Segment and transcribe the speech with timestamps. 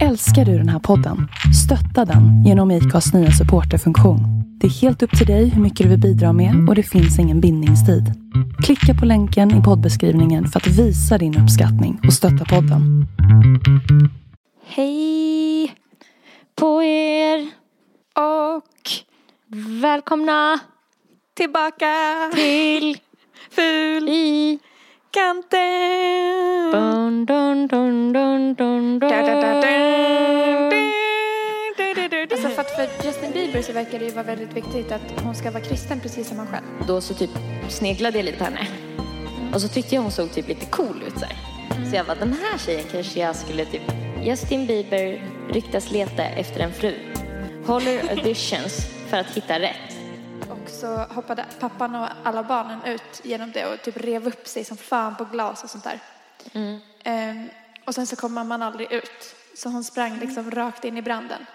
[0.00, 1.28] Älskar du den här podden?
[1.64, 4.20] Stötta den genom IKAs nya supporterfunktion.
[4.60, 7.18] Det är helt upp till dig hur mycket du vill bidra med och det finns
[7.18, 8.04] ingen bindningstid.
[8.64, 13.06] Klicka på länken i poddbeskrivningen för att visa din uppskattning och stötta podden.
[14.66, 15.74] Hej
[16.56, 17.50] på er
[18.14, 18.90] och
[19.80, 20.60] välkomna
[21.34, 21.94] Tillbaka
[22.34, 22.96] till
[23.50, 24.58] ful i
[25.12, 26.72] kanten.
[26.72, 28.98] dun, dun, dun, dun, dun, dun.
[28.98, 29.60] Da, da, da, da,
[31.78, 32.34] da, da, da, da.
[32.34, 35.34] Alltså för att för Justin Bieber så verkar det ju vara väldigt viktigt att hon
[35.34, 36.64] ska vara kristen precis som han själv.
[36.86, 37.30] Då så typ
[37.68, 38.66] sneglade jag lite på henne.
[39.54, 41.36] Och så tyckte jag hon såg typ lite cool ut så här.
[41.90, 43.82] Så jag bara, den här tjejen kanske jag skulle typ...
[44.22, 46.94] Justin Bieber ryktas leta efter en fru.
[47.66, 50.01] Håller auditions för att hitta rätt.
[50.64, 54.64] Och så hoppade pappan och alla barnen ut genom det och typ rev upp sig
[54.64, 55.98] som fan på glas och sånt där.
[57.04, 57.48] Ehm,
[57.84, 59.34] och sen så kom mamman aldrig ut.
[59.56, 61.46] Så hon sprang liksom rakt in i branden.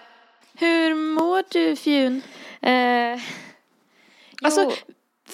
[0.58, 2.22] Hur mår du Fjun?
[2.60, 3.20] Eh,
[4.42, 4.72] Alltså,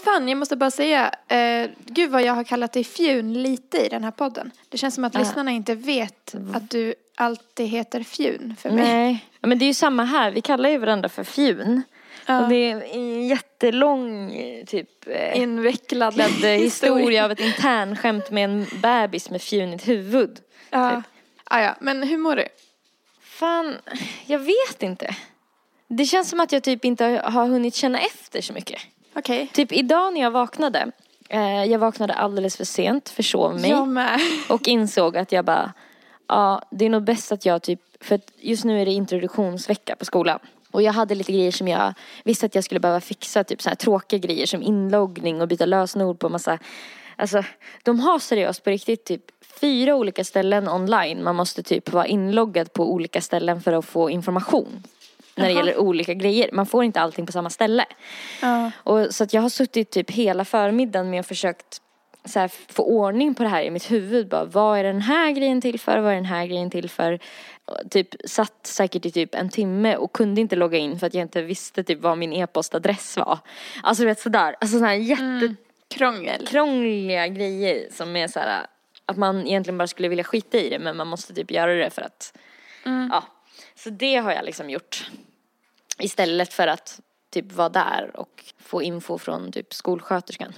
[0.05, 3.89] fan, jag måste bara säga, eh, gud vad jag har kallat dig Fjun lite i
[3.89, 4.51] den här podden.
[4.69, 5.21] Det känns som att Ja.
[5.21, 8.85] lyssnarna inte vet att du alltid heter Fjun för mig.
[8.85, 9.25] nej.
[9.41, 10.31] Men det är ju samma här.
[10.31, 11.83] Vi kallar ju varandra för fjun.
[12.27, 12.43] Ja.
[12.43, 13.29] Och det är en
[13.65, 14.33] jättelång
[14.67, 20.41] typ eh, Invecklad historia av ett internskämt med en bebis med fjunigt huvud.
[20.71, 20.91] Ja.
[20.91, 21.05] Typ.
[21.45, 22.45] Ah, ja, men hur mår du?
[23.21, 23.77] Fan,
[24.27, 25.17] jag vet inte.
[25.89, 28.81] Det känns som att jag typ inte har hunnit känna efter så mycket.
[29.15, 29.51] Okej.
[29.53, 30.91] Typ idag när jag vaknade.
[31.29, 33.71] Eh, jag vaknade alldeles för sent, försov mig.
[33.71, 34.21] Jag med.
[34.49, 35.73] Och insåg att jag bara,
[36.29, 39.97] ja det är nog bäst att jag typ, för att just nu är det introduktionsvecka
[39.97, 40.39] på skolan.
[40.75, 41.95] Och jag hade lite grejer som jag
[42.25, 45.67] visste att jag skulle behöva fixa, typ så här tråkiga grejer som inloggning och byta
[45.67, 46.59] lösenord på massa,
[47.17, 47.45] alltså
[47.83, 49.23] de har seriöst på riktigt typ
[49.61, 51.25] fyra olika ställen online.
[51.25, 54.83] Man måste typ vara inloggad på olika ställen för att få information.
[55.35, 55.59] När det Jaha.
[55.59, 56.51] gäller olika grejer.
[56.53, 57.85] Man får inte allting på samma ställe.
[58.43, 58.71] Ja.
[58.77, 61.81] Och, så att jag har suttit typ hela förmiddagen med och försökt
[62.35, 64.29] här, få ordning på det här i mitt huvud.
[64.29, 65.99] Bara, vad är den här grejen till för?
[65.99, 67.19] Vad är den här grejen till för?
[67.65, 71.15] Och typ satt säkert i typ en timme och kunde inte logga in för att
[71.15, 73.39] jag inte visste typ vad min e-postadress var.
[73.83, 74.57] Alltså du vet sådär.
[74.61, 77.35] Alltså sådana här jättekrångliga Krångel.
[77.35, 78.67] grejer som är så här
[79.07, 81.91] att man egentligen bara skulle vilja skita i det men man måste typ göra det
[81.91, 82.39] för att
[82.85, 83.25] ja.
[83.75, 85.11] Så det har jag liksom gjort.
[85.99, 90.53] Istället för att typ vara där och få info från typ skolsköterskan.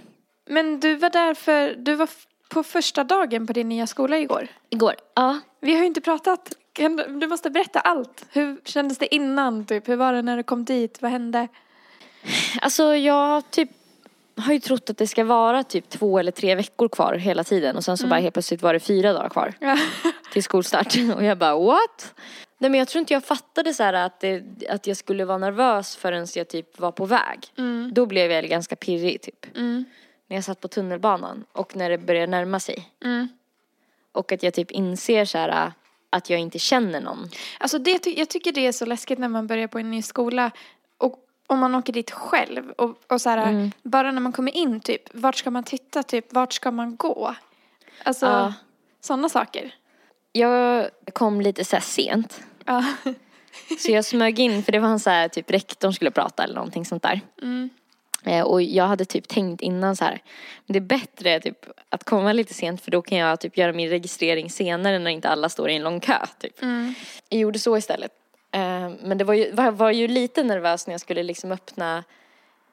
[0.46, 2.08] Men du var där för, du var
[2.48, 4.48] på första dagen på din nya skola igår.
[4.70, 4.94] Igår.
[5.14, 5.40] Ja.
[5.60, 6.52] Vi har ju inte pratat.
[6.72, 8.26] Kan du- måste berätta allt.
[8.32, 9.88] Hur kändes det innan typ?
[9.88, 11.02] Hur var det när du kom dit?
[11.02, 11.48] Vad hände?
[12.60, 13.70] Alltså jag typ
[14.36, 17.76] har ju trott att det ska vara typ två eller tre veckor kvar hela tiden
[17.76, 19.54] och sen så bara helt plötsligt var det fyra dagar kvar
[20.32, 20.94] till skolstart.
[21.16, 22.14] Och jag bara what?
[22.58, 25.96] Nej men jag tror inte jag fattade så att, det, att jag skulle vara nervös
[25.96, 27.52] förrän jag typ var på väg.
[27.92, 29.46] Då blev jag ganska pirrig typ.
[30.26, 32.90] När jag satt på tunnelbanan och när det började närma sig.
[34.12, 35.72] Och att jag typ inser så här
[36.10, 37.28] att jag inte känner någon.
[37.60, 40.50] Alltså det, jag tycker det är så läskigt när man börjar på en ny skola
[40.98, 44.80] och om man åker dit själv och, och så här, bara när man kommer in
[44.80, 47.34] typ, vart ska man titta typ, vart ska man gå?
[48.02, 48.52] Alltså Ja.
[49.00, 49.74] sådana saker.
[50.32, 52.40] Jag kom lite så här sent.
[52.64, 52.84] Ja.
[53.78, 56.54] Så jag smög in, för det var han så här, typ rektorn skulle prata eller
[56.54, 57.20] någonting sånt där.
[57.42, 57.48] Eh,
[58.44, 60.22] och jag hade typ tänkt innan så här,
[60.66, 63.88] det är bättre typ att komma lite sent för då kan jag typ göra min
[63.88, 66.62] registrering senare när inte alla står i en lång kö typ.
[67.28, 68.12] Jag gjorde så istället.
[68.52, 72.04] Eh, men det var ju, var, var ju lite nervös när jag skulle liksom öppna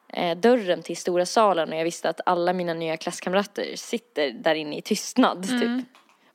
[0.08, 4.54] eh, dörren till stora salen och jag visste att alla mina nya klasskamrater sitter där
[4.54, 5.86] inne i tystnad typ.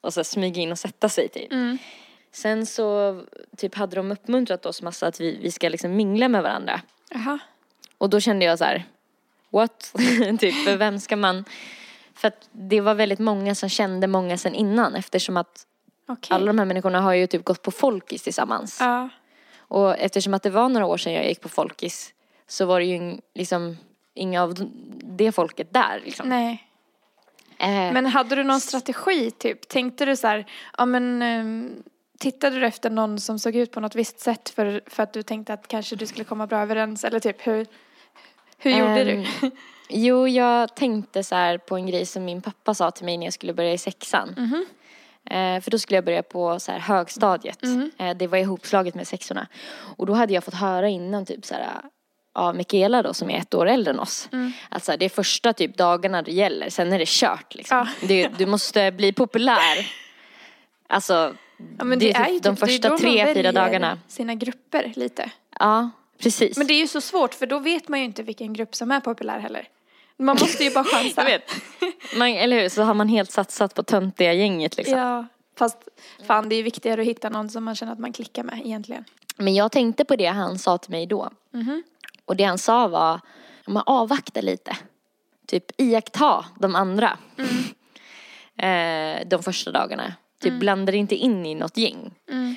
[0.02, 1.52] Och så smyga in och sätta sig typ.
[2.32, 3.22] Sen så
[3.58, 6.82] typ hade de uppmuntrat oss massa att vi, vi ska liksom mingla med varandra.
[7.10, 7.40] Jaha.
[7.98, 8.84] Och då kände jag så här,
[9.50, 9.94] what?
[10.40, 11.46] typ, för vem ska man?
[12.16, 15.66] För att det var väldigt många som kände många sen innan eftersom att
[16.08, 16.36] Okej.
[16.36, 18.78] alla de här människorna har ju typ gått på folkis tillsammans.
[18.80, 19.10] Ja.
[19.58, 22.14] Och eftersom att det var några år sedan jag gick på folkis
[22.48, 23.78] så var det ju liksom
[24.14, 24.54] inga av
[25.04, 26.30] det folket där liksom.
[26.30, 26.66] Nej.
[27.60, 29.68] Eh, Men hade du någon strategi typ?
[29.68, 30.46] Tänkte du så här,
[30.78, 31.84] ja men ehm,
[32.20, 35.24] tittade du efter någon som såg ut på något visst sätt för, för att du
[35.24, 37.68] tänkte att kanske du skulle komma bra överens eller typ hur,
[38.60, 39.52] hur gjorde Ehm, du?
[39.90, 43.26] Jo, jag tänkte så här på en grej som min pappa sa till mig när
[43.26, 44.36] jag skulle börja i sexan.
[44.38, 44.66] Mhm.
[45.30, 47.60] Eh, för då skulle jag börja på så här högstadiet.
[47.98, 49.48] Eh, det var ihopslaget med sexorna.
[49.98, 51.68] Och då hade jag fått höra innan typ så här
[52.36, 54.30] av Mikaela då som är ett år äldre än oss.
[54.32, 54.52] Mm.
[54.70, 57.78] Att så här, det är första typ dagarna det gäller, sen är det kört liksom.
[58.02, 58.08] Ja.
[58.08, 59.88] Du, du måste bli populär.
[60.88, 61.34] Alltså
[61.78, 63.98] Ja, men Det det, är är typ de typ, är första tre, fyra dagarna.
[64.08, 65.30] sina grupper lite.
[65.60, 65.90] Ja,
[66.20, 66.58] precis.
[66.58, 68.92] Men det är ju så svårt för då vet man ju inte vilken grupp som
[68.92, 69.68] är populär heller.
[70.18, 71.28] Man måste ju bara chansa.
[72.16, 74.98] Man, eller hur, så har man helt satsat på töntiga gänget liksom.
[74.98, 75.28] Ja,
[75.58, 75.78] fast
[76.28, 78.62] fan det är ju viktigare att hitta någon som man känner att man klickar med
[78.66, 79.06] egentligen.
[79.38, 81.30] Men jag tänkte på det han sa till mig då.
[82.26, 83.20] Och det han sa var,
[83.68, 84.78] man avvakta lite.
[85.48, 87.18] Typ iaktta de andra.
[88.58, 90.14] eh, de första dagarna.
[90.42, 92.12] Typ blandar inte in i något gäng.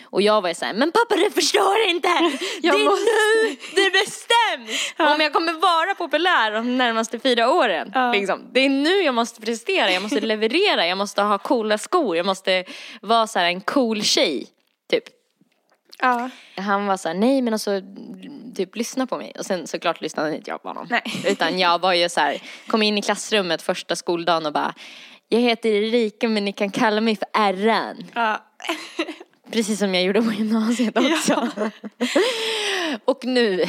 [0.07, 2.09] Och jag var ju såhär, men pappa du förstår inte!
[2.63, 4.95] det är måste- nu det bestäms!
[4.99, 7.91] Om jag kommer vara populär de närmaste fyra åren.
[7.95, 8.13] Ja.
[8.13, 8.49] Liksom.
[8.53, 12.27] Det är nu jag måste prestera, jag måste leverera, jag måste ha coola skor, jag
[12.27, 12.65] måste
[13.01, 14.47] vara så här en cool tjej.
[14.91, 15.05] Typ.
[15.99, 16.31] Ja.
[16.57, 17.71] Han var såhär, nej men alltså
[18.57, 19.33] typ lyssna på mig.
[19.39, 20.87] Och sen såklart lyssnade inte jag på honom.
[20.91, 21.03] Nej.
[21.27, 24.75] Utan jag var ju så här, kom in i klassrummet första skoldagen och bara,
[25.33, 28.05] jag heter Erika men ni kan kalla mig för Erran.
[28.15, 28.45] ja.
[29.51, 31.49] Precis som jag gjorde på gymnasiet också.
[33.05, 33.65] och nu,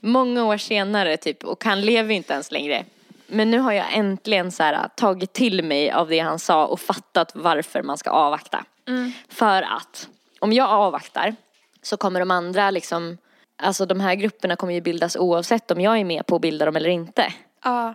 [0.00, 2.84] många år senare typ, och han lever inte ens längre.
[3.26, 6.80] Men nu har jag äntligen så här, tagit till mig av det han sa och
[6.80, 8.64] fattat varför man ska avvakta.
[9.28, 10.08] För att
[10.38, 11.36] om jag avvaktar
[11.82, 13.18] så kommer de andra liksom,
[13.56, 16.64] alltså de här grupperna kommer ju bildas oavsett om jag är med på att bilda
[16.64, 17.32] dem eller inte.
[17.64, 17.94] ja.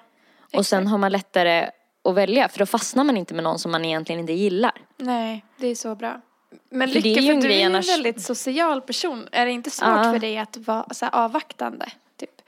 [0.54, 1.70] Och sen har man lättare
[2.04, 4.74] att välja för då fastnar man inte med någon som man egentligen inte gillar.
[4.98, 6.22] Nej, det är så bra.
[6.70, 9.28] Men För Lycka, för du är en annars- väldigt social person.
[9.32, 10.04] Är det inte svårt Ja.
[10.12, 11.86] för dig att vara så avvaktande?
[12.18, 12.42] Typ?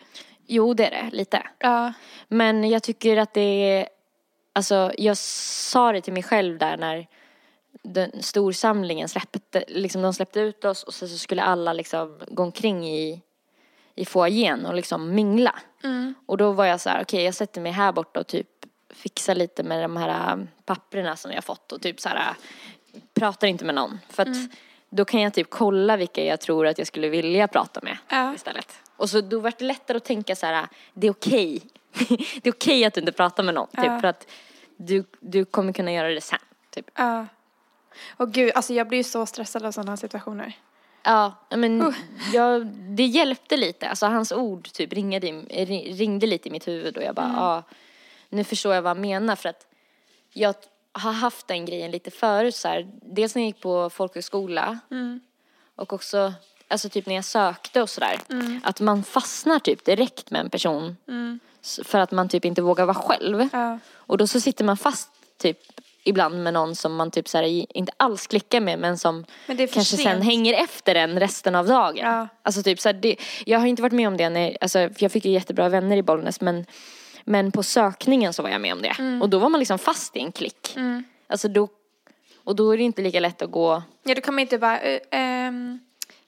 [0.48, 1.44] Jo det är det, lite.
[1.60, 1.94] Ja.
[2.28, 3.88] Men jag tycker att det är,
[4.54, 7.08] alltså jag sa det till mig själv där när
[7.84, 12.44] den storsamlingen släppte, liksom de släppte ut oss och så så skulle alla liksom gå
[12.44, 13.22] omkring i,
[13.96, 15.56] i foajén och liksom mingla.
[16.26, 18.48] Och då var jag så här, okej jag sätter mig här borta och typ
[18.96, 22.36] fixar lite med de här äh, papperna som jag fått och typ så här äh,
[23.14, 24.00] pratar inte med någon.
[24.10, 24.38] För att
[24.90, 28.34] då kan jag typ kolla vilka jag tror att jag skulle vilja prata med Ja.
[28.34, 28.74] istället.
[28.98, 31.62] Och så då vart det lättare att tänka så här, det är okej.
[32.42, 33.68] det är okej att du inte pratar med någon.
[33.68, 34.00] Typ, Ja.
[34.00, 34.28] för att
[34.78, 36.40] du, du kommer kunna göra det sen.
[36.70, 36.86] Typ.
[36.96, 37.28] Ja.
[38.18, 40.54] Och gud, alltså jag blir ju så stressad av sådana situationer.
[41.04, 41.94] Ja, men
[42.34, 43.90] jag, det hjälpte lite.
[43.90, 47.64] Alltså hans ord typ ringade, ringde lite i mitt huvud och jag bara, ja,
[48.34, 49.68] nu förstår jag vad han menar för att
[50.34, 50.56] jag
[50.92, 52.88] har haft den grejen lite förut så här.
[53.02, 54.80] Dels när jag gick på folkhögskola
[55.76, 56.34] och också,
[56.68, 58.20] alltså typ när jag sökte och sådär.
[58.64, 60.98] Att man fastnar typ direkt med en person
[61.62, 63.48] s- för att man typ inte vågar vara själv.
[63.54, 63.80] Ja.
[63.94, 65.60] Och då så sitter man fast typ
[66.04, 69.58] ibland med någon som man typ så här, inte alls klickar med men som Men
[69.58, 70.24] kanske sen sent.
[70.24, 71.98] hänger efter en resten av dagen.
[71.98, 72.28] Ja.
[72.44, 73.16] Alltså typ så här, det,
[73.46, 75.98] jag har inte varit med om det när, alltså, för jag fick ju jättebra vänner
[75.98, 76.66] i Bollnäs men,
[77.24, 78.96] men på sökningen så var jag med om det.
[79.00, 79.22] Mm.
[79.22, 80.76] Och då var man liksom fast i en klick.
[81.28, 81.68] Alltså då,
[82.44, 84.80] och då är det inte lika lätt att gå Ja, då kan man inte bara,
[84.80, 85.80] eh, ehm,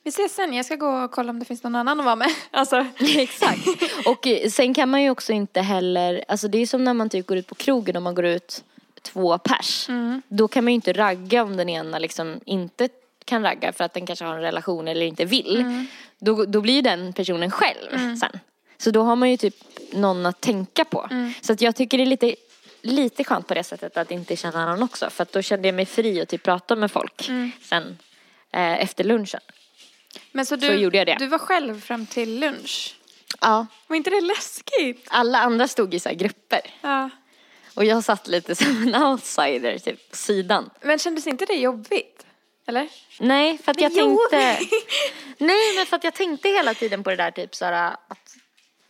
[0.03, 2.15] vi ses sen, jag ska gå och kolla om det finns någon annan att vara
[2.15, 2.29] med.
[2.51, 2.85] Alltså,
[3.17, 3.67] Exakt.
[4.05, 7.09] Och eh, sen kan man ju också inte heller, alltså det är som när man
[7.09, 8.63] typ går ut på krogen och man går ut
[9.01, 9.87] två pers.
[10.27, 12.89] Då kan man ju inte ragga om den ena liksom inte
[13.25, 15.85] kan ragga för att den kanske har en relation eller inte vill.
[16.19, 18.39] Då, då blir den personen själv sen.
[18.77, 19.55] Så då har man ju typ
[19.93, 21.09] någon att tänka på.
[21.41, 22.35] Så att jag tycker det är lite,
[22.81, 25.09] lite skönt på det sättet att inte känna någon också.
[25.09, 27.29] För att då kände jag mig fri att typ prata med folk
[27.61, 27.97] sen
[28.51, 29.39] eh, efter lunchen.
[30.31, 31.15] men så du, Så gjorde jag det.
[31.19, 32.95] du var själv fram till lunch.
[33.41, 33.65] Ja.
[33.87, 35.07] Var inte det läskigt?
[35.09, 36.61] Alla andra stod i så här grupper.
[36.81, 37.09] Ja.
[37.75, 40.69] Och jag satt lite som en outsider typ på sidan.
[40.81, 42.25] Men kändes inte det jobbigt?
[42.67, 42.89] Eller?
[43.19, 44.19] Nej, för att jag Jo.
[44.29, 44.67] tänkte...
[45.37, 48.24] Nej, men för att jag tänkte hela tiden på det där typ såhär att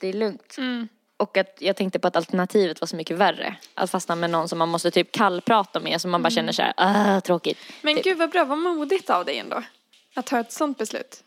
[0.05, 0.55] det är lugnt.
[0.57, 0.87] Mm.
[1.17, 3.55] Och att jag tänkte på att alternativet var så mycket värre.
[3.73, 6.73] Att fastna med någon som man måste typ kallprata med som man bara känner såhär,
[6.77, 7.57] ah tråkigt.
[7.81, 8.03] Men typ.
[8.03, 9.63] gud vad bra, vad modigt av dig ändå.
[10.15, 11.23] Att ta ett sånt beslut.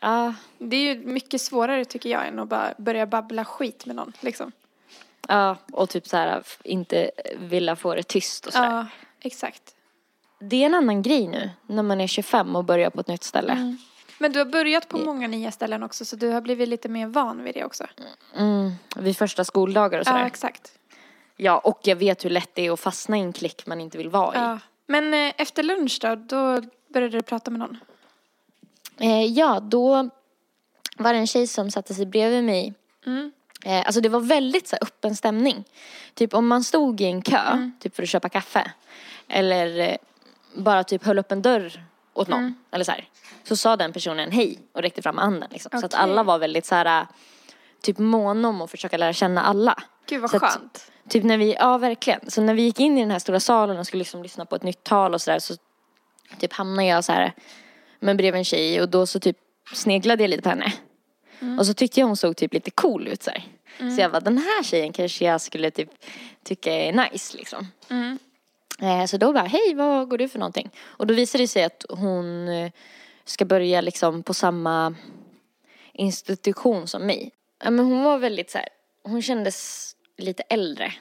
[0.00, 3.96] Ja, Det är ju mycket svårare tycker jag än att bara börja babbla skit med
[3.96, 4.52] någon liksom.
[5.28, 8.70] ja, och typ såhär f- inte vilja få det tyst och sådär.
[8.70, 8.86] Ja,
[9.20, 9.62] exakt.
[10.40, 13.24] Det är en annan grej nu när man är 25 och börjar på ett nytt
[13.24, 13.76] ställe.
[14.22, 17.06] Men du har börjat på många nya ställen också så du har blivit lite mer
[17.06, 17.84] van vid det också.
[18.36, 20.18] Mm, vid första skoldagar och sådär.
[20.18, 20.72] Ja, Ja, exakt.
[21.62, 24.08] och jag vet hur lätt det är att fastna i en klick man inte vill
[24.08, 24.38] vara i.
[24.38, 24.58] Ja.
[24.86, 27.78] Men eh, efter lunch då, då började du prata med någon?
[28.98, 30.10] Eh, ja, då
[30.96, 32.74] var det en tjej som satte sig bredvid mig.
[33.06, 33.32] Mm.
[33.64, 35.64] Eh, alltså det var väldigt så här, öppen stämning.
[36.14, 37.72] Typ om man stod i en kö, Mm.
[37.80, 38.72] typ för att köpa kaffe.
[39.28, 39.96] Eller eh,
[40.56, 42.38] bara typ höll upp en dörr åt någon.
[42.40, 42.54] Mm.
[42.70, 43.08] Eller så här.
[43.44, 45.48] Så sa den personen hej och räckte fram handen.
[45.52, 45.80] Liksom.
[45.80, 47.06] Så att alla var väldigt så här,
[47.82, 49.82] typ måna om att försöka lära känna alla.
[50.06, 50.92] Gud vad Så att- skönt.
[51.08, 52.30] Typ när vi, ja verkligen.
[52.30, 54.56] Så när vi gick in i den här stora salen och skulle liksom lyssna på
[54.56, 55.54] ett nytt tal och sådär så
[56.38, 57.32] typ hamnade jag så här
[58.00, 59.36] men bredvid en tjej och då så typ
[59.74, 60.72] sneglade jag lite på henne.
[61.58, 63.44] Och så tyckte jag hon såg typ lite cool ut så här.
[63.96, 65.90] Så jag bara, den här tjejen kanske jag skulle typ
[66.44, 67.66] tycka är nice liksom.
[67.90, 67.96] Eh,
[69.08, 70.70] Så då bara, hej vad går du för någonting?
[70.82, 72.72] Och då visade det sig att hon eh,
[73.24, 74.94] ska börja liksom på samma
[75.92, 77.32] institution som mig.
[77.64, 78.68] Men hon var väldigt så här,
[79.02, 80.92] hon kändes lite äldre.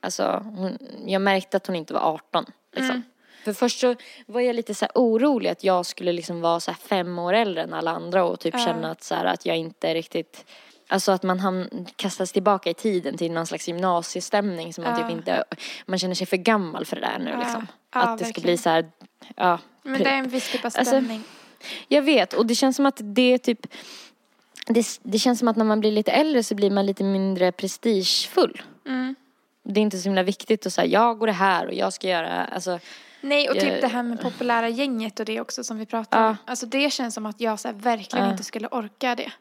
[0.00, 3.02] Alltså, hon, jag märkte att hon inte var 18 liksom.
[3.44, 3.94] För först så
[4.26, 7.74] var jag lite så orolig att jag skulle liksom vara så fem år äldre än
[7.74, 10.44] alla andra och typ känna att, så här, att jag inte riktigt
[10.92, 15.10] Alltså att man ham- kastas tillbaka i tiden till någon slags gymnasiestämning som man typ
[15.10, 15.44] inte,
[15.86, 17.66] man känner sig för gammal för det där nu liksom.
[17.94, 18.46] Ja, att det ska verkligen.
[18.46, 18.90] bli så här,
[19.36, 19.58] ja.
[19.82, 21.22] Men det är en viss typ av Alltså, stämning.
[21.88, 23.66] Jag vet och det känns som att det är typ
[24.66, 27.52] det, det känns som att när man blir lite äldre så blir man lite mindre
[27.52, 28.62] prestigefull.
[28.86, 29.14] Mm.
[29.62, 32.08] Det är inte så himla viktigt att säga jag går det här och jag ska
[32.08, 32.78] göra, alltså
[33.20, 36.28] Nej, och typ det här med populära gänget och det också som vi pratade Ja.
[36.30, 36.36] om.
[36.44, 38.30] Alltså det känns som att jag så här verkligen Ja.
[38.32, 39.32] inte skulle orka det.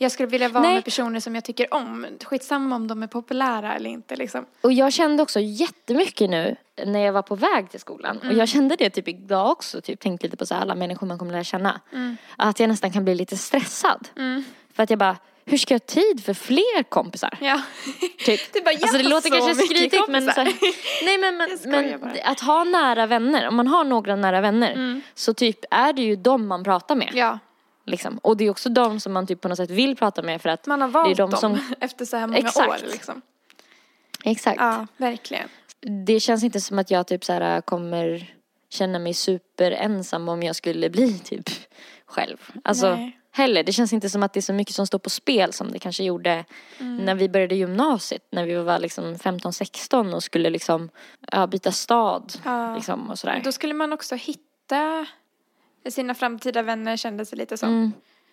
[0.00, 0.74] Jag skulle vilja vara Nej.
[0.74, 2.06] med personer som jag tycker om.
[2.24, 4.46] Skitsamma om de är populära eller inte liksom.
[4.60, 8.18] Och jag kände också jättemycket nu när jag var på väg till skolan.
[8.18, 11.06] Och jag kände det typ idag också, typ tänkte lite på så här, alla människor
[11.06, 11.80] man kommer lära känna.
[12.36, 14.08] Att jag nästan kan bli lite stressad.
[14.74, 17.38] För att jag bara, hur ska jag ha tid för fler kompisar?
[17.40, 17.60] Ja.
[18.24, 18.52] Typ.
[18.52, 20.52] Det bara, alltså det låter kanske skrytigt men, så här,
[21.04, 25.34] nej men, men, men att ha nära vänner, om man har några nära vänner så
[25.34, 27.10] typ är det ju dem man pratar med.
[27.14, 27.38] ja,
[27.88, 28.18] Liksom.
[28.18, 30.48] Och det är också de som man typ på något sätt vill prata med för
[30.48, 32.68] att man har det är valt de dem som, efter så här många Exakt.
[32.68, 33.22] år liksom.
[34.24, 34.60] exakt.
[34.60, 35.48] Ja, verkligen.
[36.06, 38.34] Det känns inte som att jag typ så här kommer
[38.70, 41.50] känna mig superensam om jag skulle bli typ
[42.06, 42.36] själv.
[42.64, 43.18] Alltså Nej.
[43.30, 43.62] heller.
[43.62, 45.78] Det känns inte som att det är så mycket som står på spel som det
[45.78, 46.44] kanske gjorde
[46.78, 48.22] när vi började gymnasiet.
[48.30, 50.90] När vi var liksom 15-16 och skulle liksom
[51.32, 52.32] ja, byta stad.
[52.44, 52.74] Ja.
[52.74, 53.40] Liksom, och sådär.
[53.44, 55.06] Då skulle man också hitta
[55.90, 57.68] sina framtida vänner kändes det lite som.
[57.68, 57.92] Mm.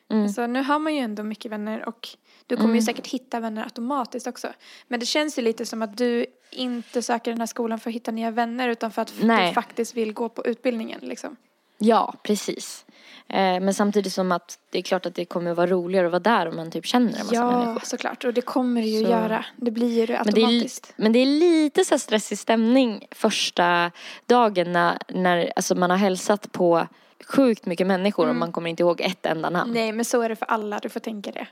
[0.10, 0.30] Mm.
[0.30, 2.08] Så nu har man ju ändå mycket vänner och
[2.48, 4.48] du kommer ju säkert hitta vänner automatiskt också.
[4.88, 7.96] Men det känns ju lite som att du inte söker den här skolan för att
[7.96, 9.48] hitta nya vänner utan för att Nej.
[9.48, 11.36] du faktiskt vill gå på utbildningen liksom.
[11.78, 12.86] Ja, precis.
[13.28, 16.12] Eh, men samtidigt som att det är klart att det kommer att vara roligare att
[16.12, 17.86] vara där om man typ känner en massa Ja, människor.
[17.86, 18.24] såklart.
[18.24, 19.46] Och det kommer det ju Så- göra.
[19.58, 20.94] Det blir ju det Men det, är, automatiskt.
[20.96, 23.92] men det är lite så stressig stämning första
[24.26, 26.88] dagen när, när alltså man har hälsat på
[27.28, 29.74] sjukt mycket människor och man kommer inte ihåg ett enda namn.
[29.74, 30.80] Nej, men så är det för alla.
[30.80, 31.48] Du får tänka det.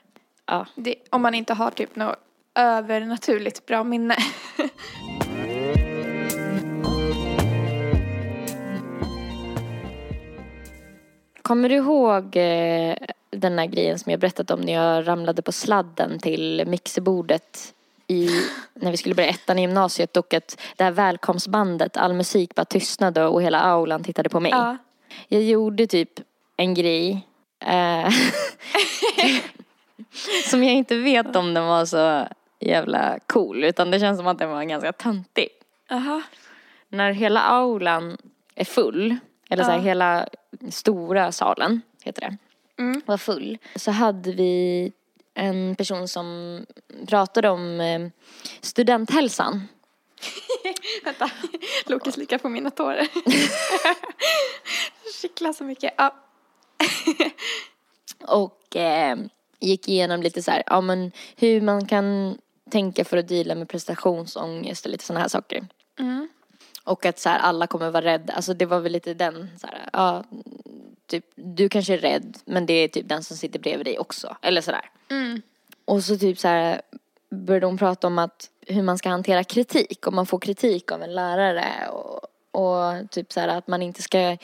[0.45, 0.65] Ja.
[0.75, 2.15] det om man inte har typ något
[2.55, 4.15] övernaturligt bra minne.
[11.41, 12.95] Kommer du ihåg eh,
[13.29, 17.73] den här grejen som jag berättat om när jag ramlade på sladden till mixerbordet
[18.07, 18.29] i,
[18.73, 22.65] när vi skulle börja ettan i gymnasiet och att det här välkomstbandet, all musik bara
[22.65, 24.51] tystnade och hela aulan tittade på mig.
[24.51, 24.77] ja.
[25.27, 26.09] Jag gjorde typ
[26.57, 27.27] en grej
[27.65, 28.09] eh,
[30.49, 32.27] som jag inte vet om den var så
[32.59, 35.49] jävla cool utan det känns som att den var ganska töntig.
[35.91, 36.21] Aha.
[36.89, 38.17] När hela aulan
[38.55, 39.15] är full,
[39.49, 39.83] eller så här, Ja.
[39.83, 40.27] hela
[40.71, 42.37] stora salen heter det,
[42.83, 43.01] Mm.
[43.05, 44.91] var full så hade vi
[45.33, 46.59] en person som
[47.07, 48.07] pratade om eh,
[48.61, 49.67] studenthälsan.
[51.03, 51.29] Vänta,
[51.85, 53.07] Lukas slickar på mina tårar.
[55.21, 55.93] Kittlar så mycket.
[55.97, 56.15] Ja.
[58.27, 59.17] Och eh,
[59.59, 62.37] gick igenom lite så här, ja men hur man kan
[62.71, 65.67] tänka för att deala med prestationsångest och lite sådana här saker.
[65.99, 66.29] Mm.
[66.83, 69.67] Och att så här, alla kommer vara rädda, alltså det var väl lite den så
[69.67, 70.23] här, ja,
[71.07, 74.37] typ du kanske är rädd men det är typ den som sitter bredvid dig också,
[74.41, 74.89] eller sådär.
[75.09, 75.41] Mm.
[75.85, 76.81] Och så typ så här
[77.29, 81.03] började hon prata om att hur man ska hantera kritik, om man får kritik av
[81.03, 84.37] en lärare och, och typ så här att man inte ska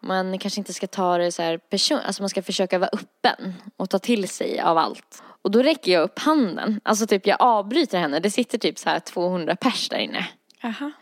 [0.00, 3.54] man kanske inte ska ta det så här person, alltså man ska försöka vara öppen
[3.76, 5.22] och ta till sig av allt.
[5.42, 8.88] Och då räcker jag upp handen, alltså typ jag avbryter henne, det sitter typ så
[8.90, 10.26] här 200 pers där inne.
[10.64, 10.92] Aha.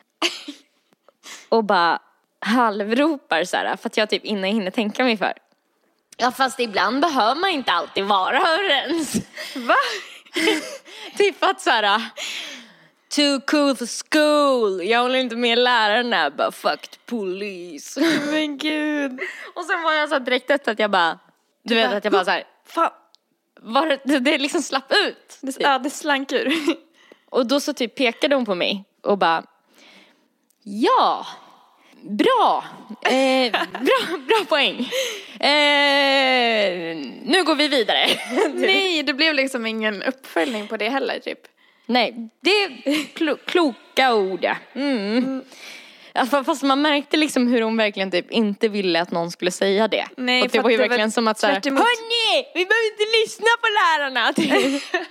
[1.48, 1.98] Och bara
[2.40, 5.32] halvropar så här för att jag typ innan jag hinner tänka mig för.
[6.16, 9.14] Ja fast ibland behöver man inte alltid vara överens.
[9.56, 9.76] Va?
[11.16, 12.00] typ att så här.
[13.16, 14.86] Too cool for school.
[14.86, 16.30] Jag håller inte med lärarna.
[16.30, 18.00] Bara fuck the police.
[18.30, 19.20] Men gud.
[19.54, 21.18] Och sen var jag så direkt efter att jag bara.
[21.62, 22.44] Du vet att jag bara så här.
[22.66, 22.90] Fan.
[23.60, 25.38] Var det, det liksom slapp ut.
[25.40, 25.62] Det, typ.
[25.62, 26.52] ja, det slank ur.
[27.30, 29.44] Och då så typ pekade hon på mig och bara
[30.62, 31.26] Ja,
[32.02, 32.64] bra,
[33.02, 34.78] eh, bra, bra poäng.
[35.40, 38.06] Eh, nu går vi vidare.
[38.54, 41.55] Nej, det blev liksom ingen uppföljning på det heller typ.
[41.86, 42.68] Nej, det är
[43.14, 44.56] klo- kloka ord ja.
[44.74, 45.42] Mm.
[46.14, 49.88] Alltså, fast man märkte liksom hur hon verkligen typ inte ville att någon skulle säga
[49.88, 50.06] det.
[50.16, 52.46] Nej, och det var ju det var verkligen som att såhär, hörni!
[52.54, 54.32] Vi behöver inte lyssna på lärarna!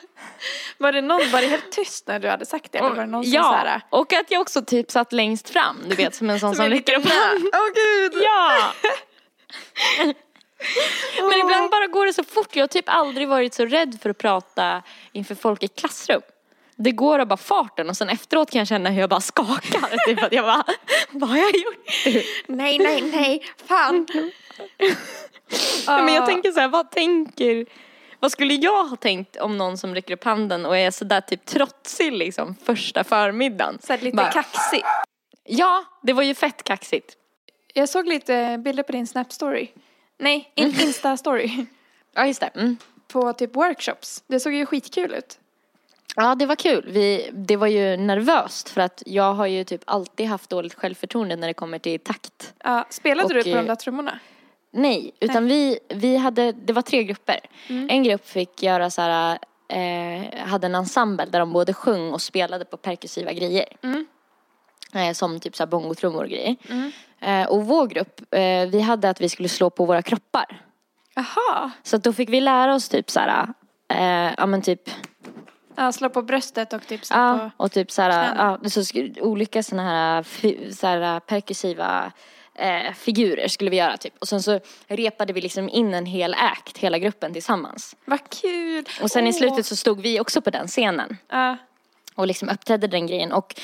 [0.78, 2.78] Var det någon, var det helt tyst när du hade sagt det?
[2.78, 5.50] Eller var det någon som ja, så här, och att jag också typ satt längst
[5.50, 7.52] fram, du vet som en sån som, rycker upp handen.
[7.54, 8.24] Åh gud!
[8.24, 8.74] Ja!
[11.30, 12.56] Men ibland bara går det så fort.
[12.56, 16.22] Jag har typ aldrig varit så rädd för att prata inför folk i klassrum.
[16.78, 19.98] Det går av bara farten och sen efteråt kan jag känna hur jag bara skakar.
[20.08, 20.64] Typ att jag bara,
[21.12, 21.88] vad har jag gjort?
[22.48, 24.08] Nej, nej, nej, fan.
[25.88, 26.26] Men jag Ah.
[26.28, 27.66] tänker så här, vad tänker,
[28.20, 31.46] vad skulle jag ha tänkt om någon som räcker upp handen och är sådär typ
[31.46, 33.80] trotsig liksom första förmiddagen?
[33.84, 34.82] Så här lite Bara, kaxig.
[35.44, 37.14] Ja, det var ju fett kaxigt.
[37.74, 39.68] Jag såg lite bilder på din Snap-story.
[40.20, 41.66] Nej, in- Insta-story.
[42.16, 42.48] Ja, just det.
[42.56, 42.78] Mm.
[43.08, 44.24] På typ workshops.
[44.28, 45.40] Det såg ju skitkul ut.
[46.16, 46.86] Ja, det var kul.
[46.88, 51.36] Vi, det var ju nervöst för att jag har ju typ alltid haft dåligt självförtroende
[51.36, 52.54] när det kommer till takt.
[52.64, 54.20] Ja, spelade Och, du på de eh, där trummorna?
[54.72, 57.40] Nej, utan vi, vi hade, det var tre grupper.
[57.68, 59.38] En grupp fick göra så här,
[59.70, 63.66] eh, hade en ensemble där de både sjöng och spelade på perkussiva grejer.
[64.94, 66.56] Eh, som typ så här bongotrummor och grejer.
[67.20, 70.62] Eh, och vår grupp, eh, vi hade att vi skulle slå på våra kroppar.
[71.16, 71.72] Jaha.
[71.84, 73.48] Så då fick vi lära oss typ så här,
[73.90, 74.90] eh, ja men typ
[75.78, 77.64] Ja, slå på bröstet och typ slå Ja, på...
[77.64, 78.60] och typ såhär, knäna.
[78.64, 78.82] ja, så
[79.22, 80.24] olika såna här,
[80.74, 82.12] så här perkussiva
[82.56, 84.14] eh, figurer skulle vi göra typ.
[84.20, 87.96] Och sen så repade vi liksom in en hel act, hela gruppen tillsammans.
[88.06, 88.86] Vad kul!
[89.02, 89.36] Och sen i Åh.
[89.38, 91.58] slutet så stod vi också på den scenen Ja.
[92.16, 93.32] och liksom uppträdde den grejen.
[93.32, 93.56] Och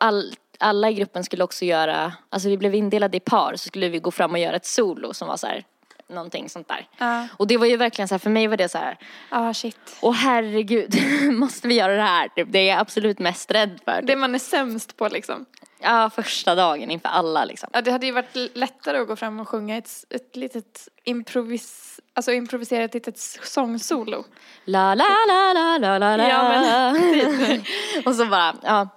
[0.00, 3.88] all, alla i gruppen skulle också göra, alltså vi blev indelade i par så skulle
[3.88, 5.64] vi gå fram och göra ett solo som var så här,
[6.08, 6.88] någonting sånt där.
[6.98, 7.28] Ja.
[7.36, 8.98] Och det var ju verkligen så här, för mig var det så här,
[9.30, 9.96] Ja, shit.
[10.00, 10.94] åh herregud,
[11.32, 12.28] måste vi göra det här?
[12.28, 14.02] Typ, Det är jag absolut mest rädd för.
[14.02, 15.46] Det man är sämst på liksom.
[15.78, 17.68] Ja, första dagen inför alla liksom.
[17.72, 22.00] Ja, det hade ju varit lättare att gå fram och sjunga ett, ett litet improvis...
[22.14, 24.24] Alltså improvisera ett litet sångsolo.
[24.64, 26.28] La la la la la la la.
[26.28, 26.48] Ja,
[26.92, 27.64] men
[28.06, 28.88] Och så bara, ja.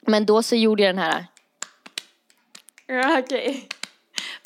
[0.00, 1.26] Men då så gjorde jag den här,
[2.86, 3.68] Ja, okej.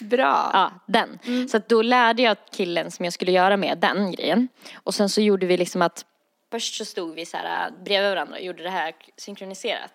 [0.02, 0.50] Bra.
[0.52, 1.18] ja, den.
[1.48, 4.48] Så att då lärde jag killen som jag skulle göra med den grejen.
[4.74, 6.06] Och sen så gjorde vi liksom att,
[6.50, 9.92] först så stod vi så här bredvid varandra och gjorde det här synkroniserat.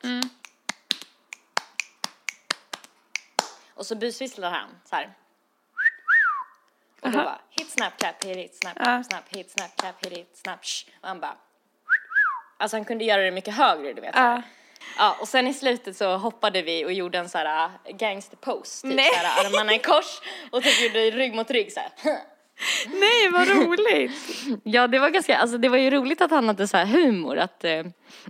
[3.73, 5.09] Och så busvisslade han så här.
[7.01, 7.25] Och då Aha.
[7.25, 9.03] bara, hit snap clap, hit it, snap, Ja.
[9.03, 10.85] snap, hit snap clap, hit it, snap, sh.
[11.01, 11.35] Och han bara,
[12.57, 14.13] alltså han kunde göra det mycket högre du vet.
[14.15, 14.43] så här.
[14.97, 15.17] Ja.
[15.21, 18.87] Och sen i slutet så hoppade vi och gjorde en så här äh, gangster pose,
[18.87, 19.09] typ Nej.
[19.13, 21.89] så här armarna i kors och typ gjorde rygg mot rygg så här.
[22.87, 24.11] Nej, vad roligt.
[24.63, 27.37] Ja, det var ganska, alltså det var ju roligt att han hade så här humor
[27.37, 27.83] att, eh,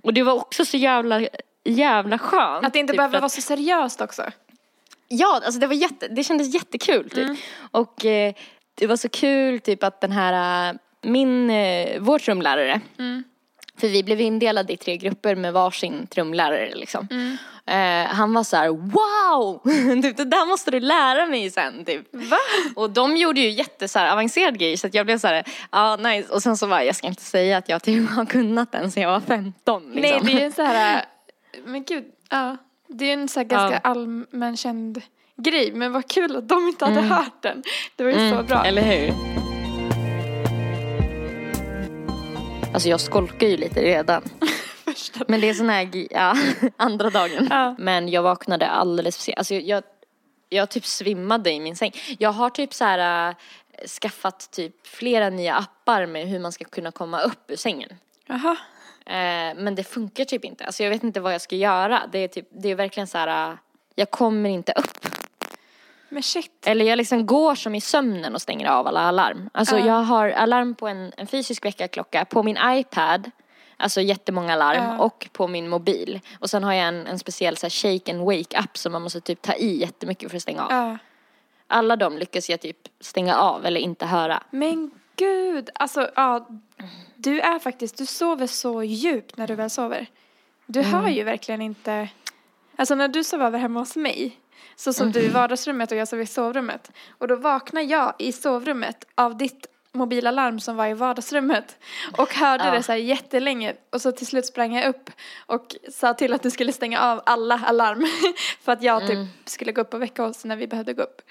[0.04, 1.22] och det var också så jävla,
[1.66, 2.66] jävla skönt.
[2.66, 4.24] Att det inte typ, behöver för att- vara så seriöst också.
[5.08, 7.38] Ja, alltså det var jätte, det kändes jättekul typ.
[7.72, 8.34] Och eh,
[8.76, 12.82] det var så kul typ att den här, äh, min, eh, vår trumlärare,
[13.80, 17.08] för vi blev indelade i tre grupper med varsin trumlärare liksom.
[17.66, 19.62] Eh, han var så här: wow!
[20.02, 22.08] typ, det där måste du lära mig sen typ.
[22.12, 22.38] Va?
[22.76, 25.44] Och de gjorde ju jätte så här, avancerad grejer så att jag blev så här,
[25.72, 26.34] ja nice.
[26.34, 29.04] Och sen så var jag ska inte säga att jag typ har kunnat den sen
[29.04, 30.02] jag var 15 liksom.
[30.02, 31.06] Nej, det är ju så här...
[31.66, 32.58] Men gud, ja.
[32.88, 33.90] Det är en så här ganska Ja.
[33.90, 35.02] allmänkänd
[35.38, 35.72] grej.
[35.74, 37.64] Men vad kul att de inte hade hört den.
[37.96, 38.58] Det var ju så bra.
[38.58, 39.49] Mm, Eller hur?
[42.74, 44.24] Alltså jag skolkar ju lite redan.
[45.28, 46.36] Men det är sån här, ja,
[46.78, 47.48] andra dagen.
[47.50, 47.76] Ja.
[47.78, 49.38] Men jag vaknade alldeles för sent.
[49.38, 49.84] Alltså jag,
[50.50, 51.92] jag typ svimmade i min säng.
[52.20, 53.36] Jag har typ så här äh,
[53.88, 57.90] skaffat typ flera nya appar med hur man ska kunna komma upp ur sängen.
[58.26, 58.58] Jaha.
[59.06, 60.66] Eh, men det funkar typ inte.
[60.66, 62.02] Alltså jag vet inte vad jag ska göra.
[62.12, 63.58] Det är typ, det är verkligen så här, äh,
[63.96, 65.19] jag kommer inte upp.
[66.10, 66.68] Men shit.
[66.68, 69.50] Eller jag liksom går som i sömnen och stänger av alla alarm.
[69.54, 69.86] Alltså Ja.
[69.86, 73.32] jag har alarm på en, en fysisk väckarklocka, på min iPad,
[73.78, 74.98] alltså jättemånga alarm, Ja.
[74.98, 76.20] och på min mobil.
[76.40, 79.02] Och sen har jag en, en speciell så här, shake and wake app som man
[79.02, 80.72] måste typ ta i jättemycket för att stänga av.
[80.72, 80.98] Ja.
[81.68, 84.44] Alla de lyckas jag typ stänga av eller inte höra.
[84.52, 86.48] Men gud, alltså ja.
[87.16, 90.06] Du är faktiskt, du sover så djupt när du väl sover.
[90.66, 90.92] Du Mm.
[90.94, 92.10] hör ju verkligen inte.
[92.76, 94.38] Alltså när du sov över hemma hos mig.
[94.80, 95.34] Så sov du i Mm.
[95.34, 96.92] vardagsrummet och jag sov i sovrummet.
[97.18, 101.78] Och då vaknade jag i sovrummet av ditt mobilalarm som var i vardagsrummet.
[102.18, 102.72] Och hörde Ja.
[102.72, 103.76] det så här jättelänge.
[103.90, 105.10] Och så till slut sprang jag upp
[105.46, 108.06] och sa till att du skulle stänga av alla alarm.
[108.62, 109.28] För att jag typ Mm.
[109.46, 111.22] skulle gå upp och väcka oss när vi behövde gå upp.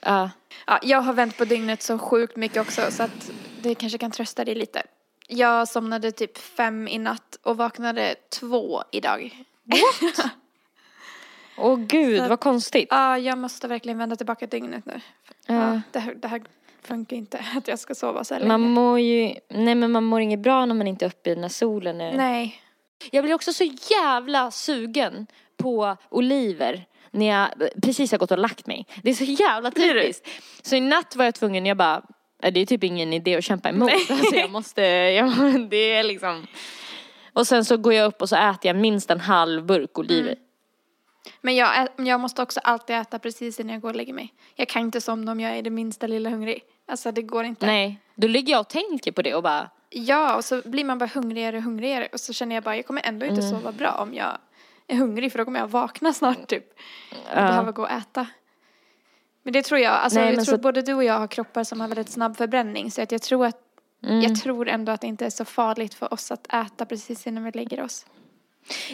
[0.00, 0.30] Ja.
[0.66, 3.30] Ja, jag har vänt på dygnet så sjukt mycket också så att
[3.62, 4.82] det kanske kan trösta dig lite.
[5.28, 9.44] Jag somnade typ fem i natt och vaknade två idag.
[11.60, 12.88] Åh gud, Så att- vad konstigt.
[12.90, 15.00] Ja, jag måste verkligen vända tillbaka dygnet nu.
[15.46, 15.54] Ja.
[15.54, 16.42] Ja, det, här, det här
[16.82, 18.72] funkar inte, att jag ska sova så här Man länge.
[18.74, 22.00] mår ju, nej men man mår inget bra när man inte är uppe när solen
[22.00, 22.12] är.
[22.16, 22.62] Nej.
[23.10, 27.48] Jag blir också så jävla sugen på oliver när jag
[27.82, 28.86] precis har gått och lagt mig.
[29.02, 30.28] Det är så jävla typiskt.
[30.62, 32.02] Så i natt var jag tvungen, jag bara,
[32.42, 33.90] "Nej, det är typ ingen idé att kämpa emot.
[34.10, 35.30] Alltså jag måste, jag,
[35.70, 36.46] det är liksom.
[37.32, 40.22] Och sen så går jag upp och så äter jag minst en halv burk oliver.
[40.32, 40.38] Mm.
[41.40, 44.34] Men jag, jag måste också alltid äta precis innan jag går och lägger mig.
[44.54, 46.62] Jag kan inte somna om jag är det minsta lilla hungrig.
[46.86, 47.66] Alltså det går inte.
[47.66, 50.98] Nej, då ligger jag och tänker på det och bara, Ja, och så blir man
[50.98, 52.08] bara hungrigare och hungrigare.
[52.12, 53.50] Och så känner jag bara, jag kommer ändå inte Mm.
[53.50, 54.38] sova bra om jag
[54.86, 55.32] är hungrig.
[55.32, 56.70] För då kommer jag vakna snart typ.
[57.10, 57.34] Och Ja.
[57.34, 58.26] behöva gå och äta.
[59.42, 61.64] Men det tror jag, alltså Nej, jag tror så- både du och jag har kroppar
[61.64, 62.90] som har väldigt snabb förbränning.
[62.90, 63.56] Så att jag tror att,
[64.02, 64.20] mm.
[64.20, 67.44] jag tror ändå att det inte är så farligt för oss att äta precis innan
[67.44, 68.06] vi lägger oss.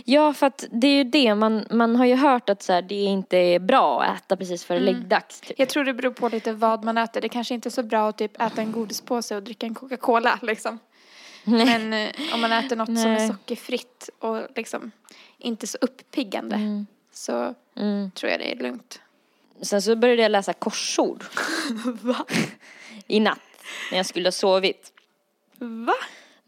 [0.04, 2.82] Ja, för att det är ju det, man, man har ju hört att så här,
[2.82, 4.94] det inte är bra att äta precis före Mm.
[4.94, 5.40] läggdags.
[5.40, 5.58] Typ.
[5.58, 7.20] Jag tror det beror på lite vad man äter.
[7.20, 10.38] Det kanske inte är så bra att typ äta en godispåse och dricka en Coca-Cola
[10.42, 10.78] liksom.
[11.44, 13.28] Men eh, om man äter något som är Nej.
[13.28, 14.90] sockerfritt och liksom
[15.38, 18.10] inte så uppiggande så Mm.
[18.10, 19.00] tror jag det är lugnt.
[19.62, 21.24] Sen så började jag läsa korsord.
[22.02, 22.24] Va?
[23.06, 23.38] I natt,
[23.90, 24.92] när jag skulle ha sovit.
[25.58, 25.94] Va?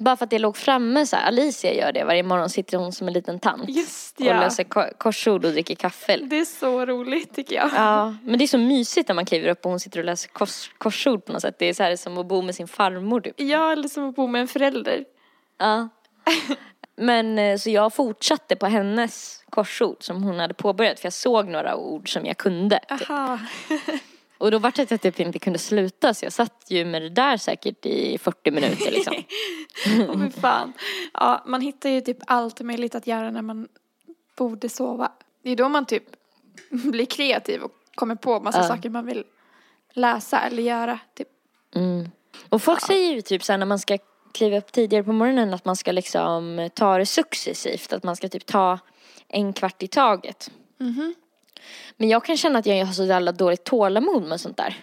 [0.01, 1.27] Bara för att jag låg framme så här.
[1.27, 3.69] Alicia gör det varje morgon, sitter hon som en liten tant.
[3.69, 4.41] Just Och ja.
[4.41, 6.17] läser ko- korsord och dricker kaffe.
[6.17, 7.71] Det är så roligt tycker jag.
[7.77, 10.29] Ja, men det är så mysigt när man kliver upp och hon sitter och läser
[10.29, 11.57] kors, korsord på något sätt.
[11.59, 13.35] Det är så här som att bo med sin farmor typ.
[13.41, 15.05] Ja, eller som att bo med en förälder.
[15.59, 15.89] Ja.
[16.97, 21.49] Men eh, så jag fortsatte på hennes korsord som hon hade påbörjat för jag såg
[21.49, 22.81] några ord som jag kunde.
[22.99, 23.09] Typ.
[24.39, 27.03] Och då var det att jag typ inte kunde sluta så jag satt ju med
[27.03, 29.15] det där säkert i 40 minuter liksom.
[30.09, 30.73] Åh fy fan.
[31.15, 33.69] Ja, man hittar ju typ allt möjligt att göra när man
[34.37, 35.13] borde sova.
[35.43, 36.05] Det är då man typ
[36.71, 38.69] blir kreativ och kommer på massa Ja.
[38.69, 39.25] saker man vill
[39.93, 40.99] läsa eller göra.
[41.15, 41.29] Typ.
[41.75, 42.09] Mm.
[42.49, 43.99] Och folk säger ju typ såhär när man ska
[44.33, 47.93] kliva upp tidigare på morgonen att man ska liksom ta det successivt.
[47.93, 48.79] Att man ska typ ta
[49.29, 50.51] en kvart i taget.
[50.79, 51.15] Mhm.
[51.97, 54.77] Men jag kan känna att jag har så jävla dåligt tålamod med sånt där.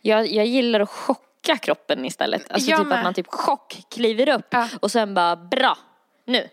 [0.00, 2.50] Jag, jag gillar att chocka kroppen istället.
[2.50, 2.98] Alltså Jag typ med.
[2.98, 4.68] att man typ chock kliver upp Ja.
[4.80, 5.78] och sen bara bra,
[6.26, 6.48] nu.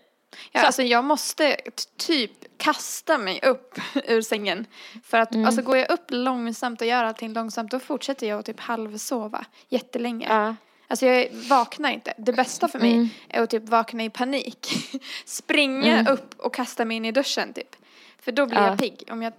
[0.52, 0.66] Ja, Så.
[0.66, 1.58] alltså jag måste
[1.98, 4.66] typ kasta mig upp ur sängen.
[5.04, 5.46] För att Mm.
[5.46, 9.46] alltså går jag upp långsamt och gör allting långsamt då fortsätter jag att typ halvsova
[9.70, 10.28] jättelänge.
[10.30, 10.56] Ja.
[10.88, 12.14] Alltså jag vaknar inte.
[12.18, 13.10] Det bästa för mig Mm.
[13.30, 14.68] är att typ vakna i panik.
[15.26, 17.76] Springa upp och kasta mig in i duschen typ.
[18.21, 18.67] För då blir Ja.
[18.67, 19.34] jag pigg om jag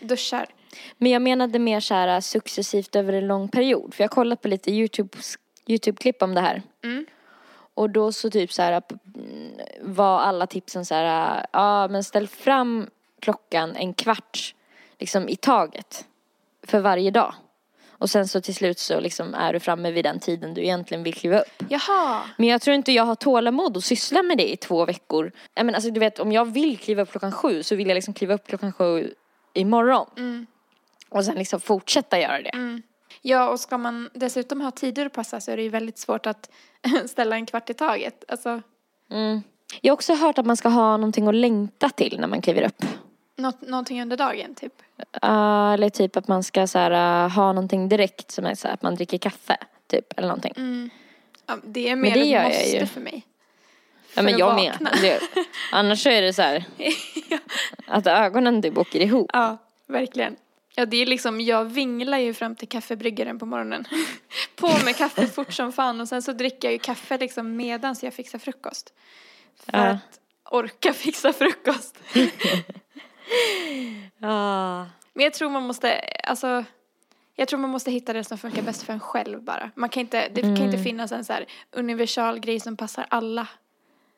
[0.00, 0.46] duschar.
[0.96, 3.94] Men jag menade mer så här successivt över en lång period.
[3.94, 5.18] För jag har kollat på lite YouTube,
[5.66, 6.62] YouTube-klipp om det här.
[6.84, 7.06] Mm.
[7.74, 8.82] Och då så typ så här
[9.14, 14.54] mm, var alla tipsen så här, ja men ställ fram klockan en kvart
[14.98, 16.06] liksom i taget.
[16.62, 17.34] För varje dag.
[17.98, 21.02] Och sen så till slut så liksom är du framme vid den tiden du egentligen
[21.02, 21.62] vill kliva upp.
[21.68, 22.22] Jaha.
[22.36, 25.32] Men jag tror inte jag har tålamod att syssla med det i två veckor.
[25.54, 27.94] Jag men alltså du vet om jag vill kliva upp klockan sju så vill jag
[27.94, 29.14] liksom kliva upp klockan sju
[29.54, 30.06] imorgon.
[30.16, 30.46] Mm.
[31.08, 32.48] Och sen liksom fortsätta göra det.
[32.48, 32.82] Mm.
[33.22, 36.26] Ja, och ska man dessutom ha tider att passa så är det ju väldigt svårt
[36.26, 36.50] att
[37.06, 38.24] ställa en kvart i taget.
[38.28, 38.62] Alltså,
[39.10, 39.42] Mm.
[39.80, 42.62] Jag har också hört att man ska ha någonting att längta till när man kliver
[42.62, 42.84] upp.
[43.38, 44.82] Något, någonting under dagen typ.
[45.24, 48.68] Uh, eller typ att man ska så här, uh, ha någonting direkt som är så
[48.68, 49.56] här, att man dricker kaffe.
[49.86, 50.52] Typ, eller någonting.
[50.56, 50.90] Mm.
[51.46, 53.26] Ja, det är mer det ett måste för mig.
[54.14, 54.90] ja men jag vakna.
[54.90, 54.98] med.
[55.02, 55.20] Det,
[55.72, 56.64] annars så är det så här
[57.86, 59.30] att ögonen typ åker ihop.
[59.32, 60.36] Ja, verkligen.
[60.74, 63.84] Ja, det är liksom, jag vinglar ju fram till kaffebryggaren på morgonen.
[64.56, 68.02] på med kaffe fort som fan och sen så dricker jag ju kaffe liksom medans
[68.02, 68.92] jag fixar frukost.
[69.60, 69.84] För Ja.
[69.88, 70.20] att
[70.50, 71.98] orka fixa frukost.
[74.20, 74.84] Ah.
[75.14, 76.64] Men jag tror man måste, alltså,
[77.36, 79.70] jag tror man måste hitta det som funkar bäst för en själv bara.
[79.74, 80.62] Man kan inte, det kan Mm.
[80.62, 83.48] inte finnas en så här universal grej som passar alla.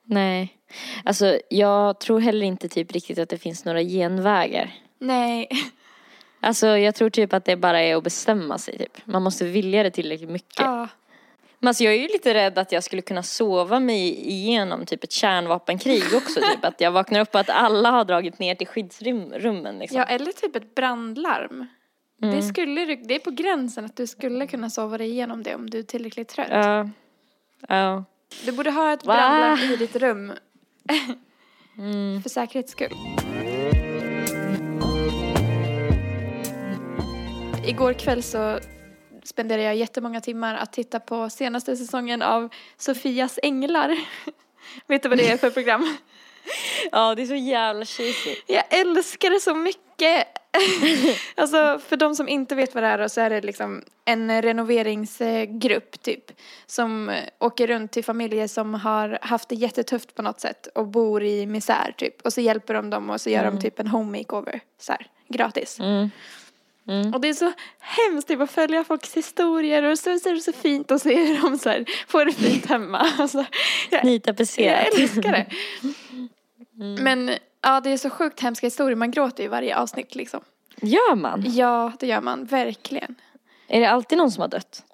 [0.04, 0.56] Nej.
[1.04, 4.74] Alltså jag tror heller inte typ riktigt att det finns några genvägar.
[4.98, 5.48] Nej.
[6.40, 9.06] Alltså jag tror typ att det bara är att bestämma sig typ.
[9.06, 10.60] Man måste vilja det tillräckligt mycket.
[10.60, 10.88] Ja.
[11.60, 15.04] Men alltså jag är ju lite rädd att jag skulle kunna sova mig igenom typ
[15.04, 16.64] ett kärnvapenkrig också typ.
[16.64, 19.98] Att jag vaknar upp och att alla har dragit ner till skyddsrummen liksom.
[19.98, 21.66] ja, eller typ ett brandlarm.
[22.18, 25.70] Det, skulle, det är på gränsen att du skulle kunna sova dig igenom det om
[25.70, 26.48] du är tillräckligt trött.
[26.50, 26.90] Ja.
[27.68, 28.04] Ja.
[28.44, 30.32] Du borde ha ett brandlarm i ditt rum.
[31.78, 32.22] Mm.
[32.22, 32.92] För säkerhets skull.
[37.66, 38.58] Igår kväll så
[39.30, 43.98] spenderade jag jättemånga timmar att titta på senaste säsongen av Sofias änglar.
[44.86, 45.96] Vet du vad det är för program?
[46.92, 48.34] Ja, det är så jävla cheesy.
[48.46, 50.26] Jag älskar det så mycket.
[51.34, 56.02] alltså för de som inte vet vad det är så är det liksom en renoveringsgrupp
[56.02, 56.24] typ.
[56.66, 61.22] Som åker runt till familjer som har haft det jättetufft på något sätt och bor
[61.22, 62.20] i misär typ.
[62.22, 63.54] Och så hjälper de dem och så gör Mm.
[63.54, 65.78] de typ en home makeover så här, gratis.
[65.80, 66.10] Mm.
[66.90, 67.14] Mm.
[67.14, 70.40] Och det är så hemskt typ, att följa folks historier och så, så är det
[70.40, 72.98] så fint att se hur de så här, får det fint hemma.
[73.18, 73.44] Alltså,
[73.90, 74.04] jag,
[74.56, 75.46] jag älskar det.
[76.80, 77.04] Mm.
[77.04, 78.96] Men ja, det är så sjukt hemska historier.
[78.96, 80.40] Man gråter i varje avsnitt liksom.
[80.82, 81.44] Gör man?
[81.46, 82.44] Ja, det gör man.
[82.44, 83.14] Verkligen.
[83.68, 84.84] Är det alltid någon som har dött?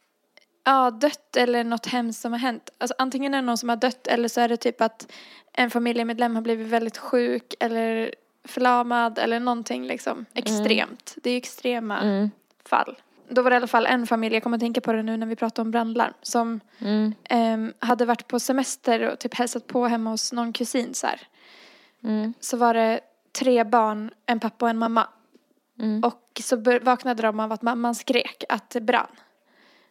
[0.64, 2.70] Ja, dött eller något hemskt som har hänt.
[2.78, 5.12] Alltså antingen är det någon som har dött eller så är det typ att
[5.52, 8.14] en familjemedlem har blivit väldigt sjuk eller
[8.46, 11.14] förlamad eller någonting liksom extremt.
[11.22, 12.30] Det är ju extrema Mm.
[12.64, 12.96] fall.
[13.28, 15.16] Då var det i alla fall en familj, jag kommer att tänka på det nu
[15.16, 17.14] när vi pratar om brandlarm, som Mm.
[17.24, 21.20] ehm, hade varit på semester och typ hälsat på hemma hos någon kusin så här.
[22.04, 22.35] Mm.
[22.40, 23.00] Så var det
[23.38, 25.09] tre barn, en pappa och en mamma.
[25.78, 26.04] Mm.
[26.04, 29.06] Och så vaknade de av att mamman skrek att det brann.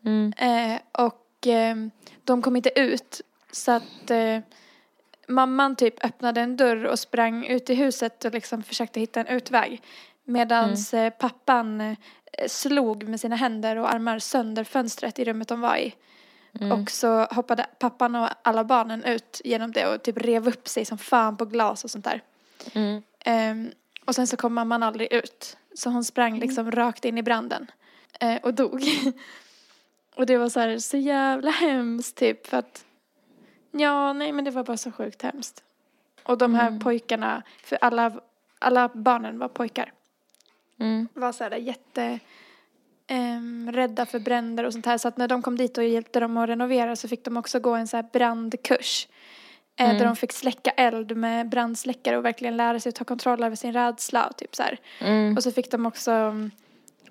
[0.05, 0.33] Mm.
[0.37, 1.75] Eh, och eh,
[2.23, 3.21] de kom inte ut.
[3.51, 4.39] Så att eh,
[5.27, 9.27] mamman typ öppnade en dörr och sprang ut i huset och liksom försökte hitta en
[9.27, 9.81] utväg.
[10.23, 11.97] Medan eh, pappan eh,
[12.47, 15.95] slog med sina händer och armar sönder fönstret i rummet de var i.
[16.71, 20.85] Och så hoppade pappan och alla barnen ut genom det och typ rev upp sig
[20.85, 22.21] som fan på glas och sånt där.
[22.73, 23.01] Mm.
[23.19, 23.71] Ehm,
[24.05, 25.57] och sen så kom mamman aldrig ut.
[25.73, 27.71] Så hon sprang liksom rakt in i branden.
[28.19, 28.83] eh, och dog.
[30.15, 32.85] och det var så här, så jävla hemskt typ för att
[33.77, 35.63] Ja, nej men det var bara så sjukt hemskt.
[36.23, 38.11] Och de här pojkarna, för alla,
[38.59, 39.91] alla barnen var pojkar.
[40.79, 41.07] Mm.
[41.13, 42.19] Var så här jätte
[43.07, 44.97] ehm, rädda för bränder och sånt här.
[44.97, 47.59] Så att när de kom dit och hjälpte dem att renovera så fick de också
[47.59, 49.07] gå en så här brandkurs.
[49.75, 53.43] Eh, Där de fick släcka eld med brandsläckare och verkligen lära sig att ta kontroll
[53.43, 54.63] över sin rädsla och typ så.
[54.99, 55.37] Mm.
[55.37, 56.33] Och så fick de också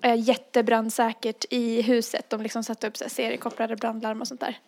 [0.05, 2.29] eh, jättebrandsäkert i huset.
[2.29, 4.59] De liksom satte upp så här seriekopplade brandlarm och sånt där.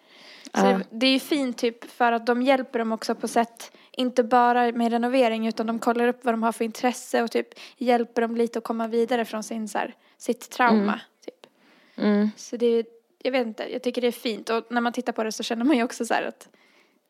[0.43, 0.79] Så Ja.
[0.89, 4.71] det, är ju fint typ för att de hjälper dem också på sätt, inte bara
[4.71, 7.47] med renovering utan de kollar upp vad de har för intresse och typ
[7.77, 10.99] hjälper dem lite att komma vidare från sin, så här, sitt trauma.
[11.25, 11.47] Typ.
[11.95, 12.29] Mm.
[12.37, 12.85] Så det är,
[13.23, 15.43] jag vet inte, jag tycker det är fint och när man tittar på det så
[15.43, 16.49] känner man ju också så här att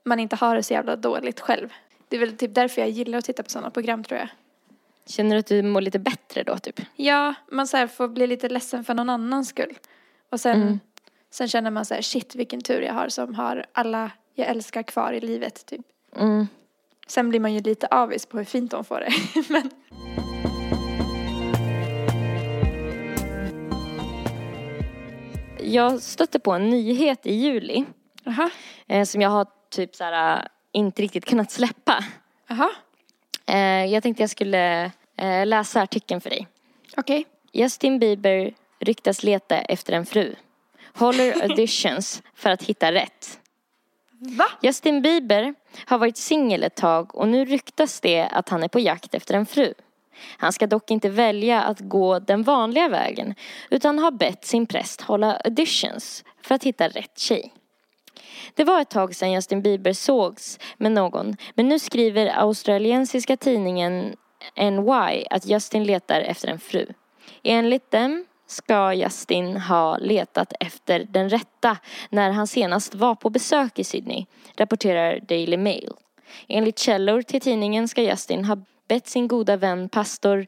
[0.04, 1.70] man inte har det så jävla dåligt själv.
[2.08, 4.30] Det är väl typ därför jag gillar att titta på sådana program tror jag.
[5.08, 6.82] Känner du att du mår lite bättre då typ?
[6.96, 9.78] Ja, man så här får bli lite ledsen för någon annans skull.
[10.32, 10.80] Och sen, Mm.
[11.32, 14.84] sen känner man så här, shit vilken tur jag har som har alla jag älskar
[14.84, 15.82] kvar i livet typ.
[16.16, 16.48] Mm.
[17.08, 19.14] Sen blir man ju lite avis på hur fint de får det.
[19.50, 19.70] Men
[25.60, 27.86] Jag stötte på en nyhet i juli
[28.28, 28.50] Aha.
[28.88, 32.04] eh, som jag har typ så här, äh, inte riktigt kunnat släppa.
[32.50, 32.64] Aha.
[32.64, 32.70] Eh,
[33.92, 36.48] jag tänkte jag skulle eh, läsa artikeln för dig.
[36.98, 37.26] Okej.
[37.52, 40.36] Justin Bieber ryktas leta efter en fru.
[40.94, 43.40] Håller auditions för att hitta rätt.
[44.20, 44.46] Va?
[44.62, 45.56] Justin Bieber
[45.86, 49.34] har varit singel ett tag och nu ryktas det att han är på jakt efter
[49.34, 49.74] en fru.
[50.38, 53.36] Han ska dock inte välja att gå den vanliga vägen
[53.70, 57.54] utan har bett sin präst hålla auditions för att hitta rätt tjej.
[58.54, 64.16] Det var ett tag sedan Justin Bieber sågs med någon men nu skriver australiensiska tidningen
[64.58, 66.88] NY att Justin letar efter en fru.
[67.44, 71.78] Enligt dem ska Justin ha letat efter den rätta
[72.10, 74.26] när han senast var på besök i Sydney,
[74.58, 75.94] rapporterar Daily Mail.
[76.48, 78.58] Enligt källor till tidningen ska Justin ha
[78.88, 80.48] bett sin goda vän pastor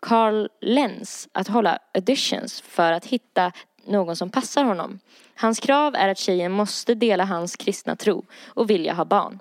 [0.00, 3.52] Carl Lenz att hålla auditions för att hitta
[3.88, 4.98] någon som passar honom.
[5.34, 9.38] Hans krav är att tjejen måste dela hans kristna tro och vilja ha barn.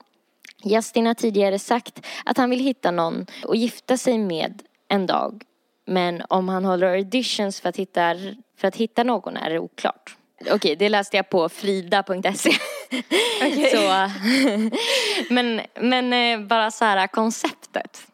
[0.63, 5.43] Justin har tidigare sagt att han vill hitta någon och gifta sig med en dag.
[5.85, 8.15] Men om han håller auditions för att hitta,
[8.57, 10.17] för att hitta någon är det oklart.
[10.51, 12.51] Okej, det läste jag på frida.se.
[13.71, 14.11] Så,
[15.33, 18.07] men, men eh, bara så här konceptet.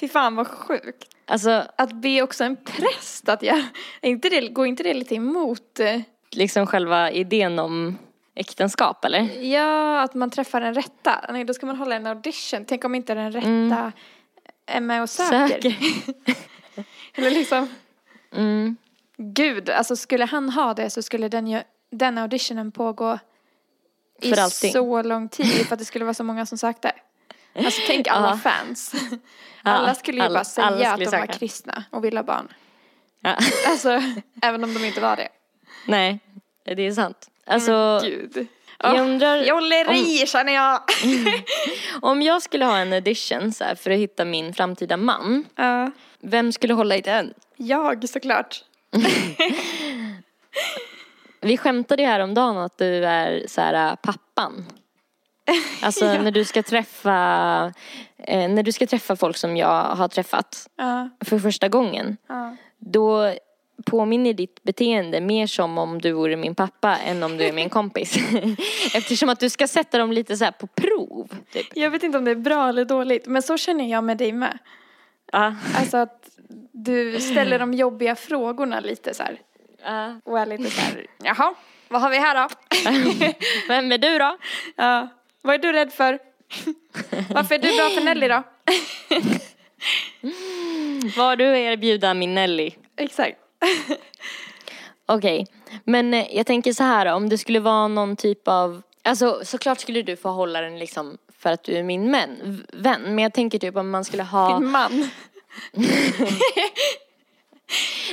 [0.00, 1.17] Fy fan vad sjukt.
[1.28, 3.62] Alltså Att be också en präst att jag,
[4.02, 5.80] inte det, går inte det lite emot?
[5.80, 7.98] eh, liksom själva idén om
[8.34, 9.42] äktenskap eller?
[9.42, 11.24] Ja, att man träffar den rätta.
[11.32, 12.64] Nej, då ska man hålla en audition.
[12.64, 13.92] Tänk om inte den rätta Mm.
[14.66, 15.48] är med och söker.
[15.48, 15.76] Söker.
[17.14, 17.68] Eller liksom,
[18.32, 18.76] Mm.
[19.16, 21.60] gud, alltså skulle han ha det så skulle den, ju,
[21.90, 23.18] den auditionen pågå
[24.22, 24.34] i
[24.72, 26.92] så lång tid för att det skulle vara så många som sökte.
[27.64, 28.94] Alltså tänk alla fans.
[29.62, 31.32] Alla skulle ju alla- bara säga att de var söka.
[31.32, 32.48] kristna och vill ha barn.
[33.20, 33.36] Ja.
[33.68, 34.02] Alltså,
[34.42, 35.28] även om de inte var det.
[35.86, 36.18] Nej.
[36.64, 37.28] Det är sant.
[37.46, 38.46] Alltså, Gud.
[38.78, 40.80] jag undrar Jag håller om, i känner jag.
[42.02, 45.44] om jag skulle ha en audition så här, för att hitta min framtida man.
[45.56, 45.90] Ja.
[46.20, 47.34] Vem skulle hålla i den?
[47.56, 48.64] Jag såklart.
[51.40, 54.66] Vi skämtade ju häromdagen att du är så här, pappan.
[55.82, 57.12] Alltså när du ska träffa
[58.18, 61.08] eh, När du ska träffa folk som jag har träffat Ja.
[61.24, 62.16] för första gången.
[62.26, 62.56] Ja.
[62.78, 63.34] Då
[63.86, 67.70] påminner ditt beteende mer som om du vore min pappa än om du är min
[67.78, 68.16] kompis.
[68.94, 71.28] Eftersom att du ska sätta dem lite så på prov.
[71.52, 71.66] Typ.
[71.74, 74.32] Jag vet inte om det är bra eller dåligt, men så känner jag med dig
[74.32, 74.58] med.
[75.32, 75.54] Ja.
[75.76, 76.28] Alltså att
[76.72, 79.40] du ställer de jobbiga frågorna lite så här.
[79.84, 80.20] Ja.
[80.24, 81.54] Och är lite så här, jaha,
[81.88, 82.48] vad har vi här då?
[83.68, 84.36] Vem är du då?
[84.76, 85.08] Ja,
[85.48, 86.18] vad är du rädd för?
[87.34, 88.42] Varför är du bra för Nelly då?
[91.16, 92.70] Vad du erbjuda min Nelly?
[92.96, 93.38] Exakt.
[95.06, 95.46] Okej,
[95.84, 99.80] men eh, jag tänker så här om det skulle vara någon typ av Alltså såklart
[99.80, 103.02] skulle du få hålla den liksom för att du är min män, vän.
[103.02, 105.10] Men jag tänker typ om man skulle ha Din man.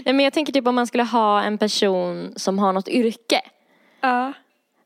[0.06, 3.42] Nej men jag tänker typ om man skulle ha en person som har något yrke.
[4.02, 4.34] Ja.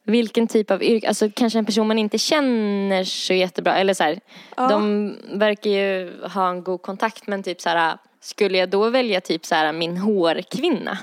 [0.09, 3.75] Vilken typ av yrke, alltså kanske en person man inte känner så jättebra.
[3.77, 4.19] Eller så här,
[4.57, 4.67] Ja.
[4.67, 7.97] de verkar ju ha en god kontakt men typ så här.
[8.21, 10.97] Skulle jag då välja typ så här min hårkvinna?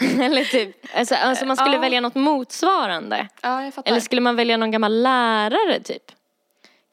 [0.20, 1.80] Eller typ, alltså, alltså man skulle Ja.
[1.80, 3.28] välja något motsvarande.
[3.42, 3.90] ja, jag fattar.
[3.90, 6.02] Eller skulle man välja någon gammal lärare typ?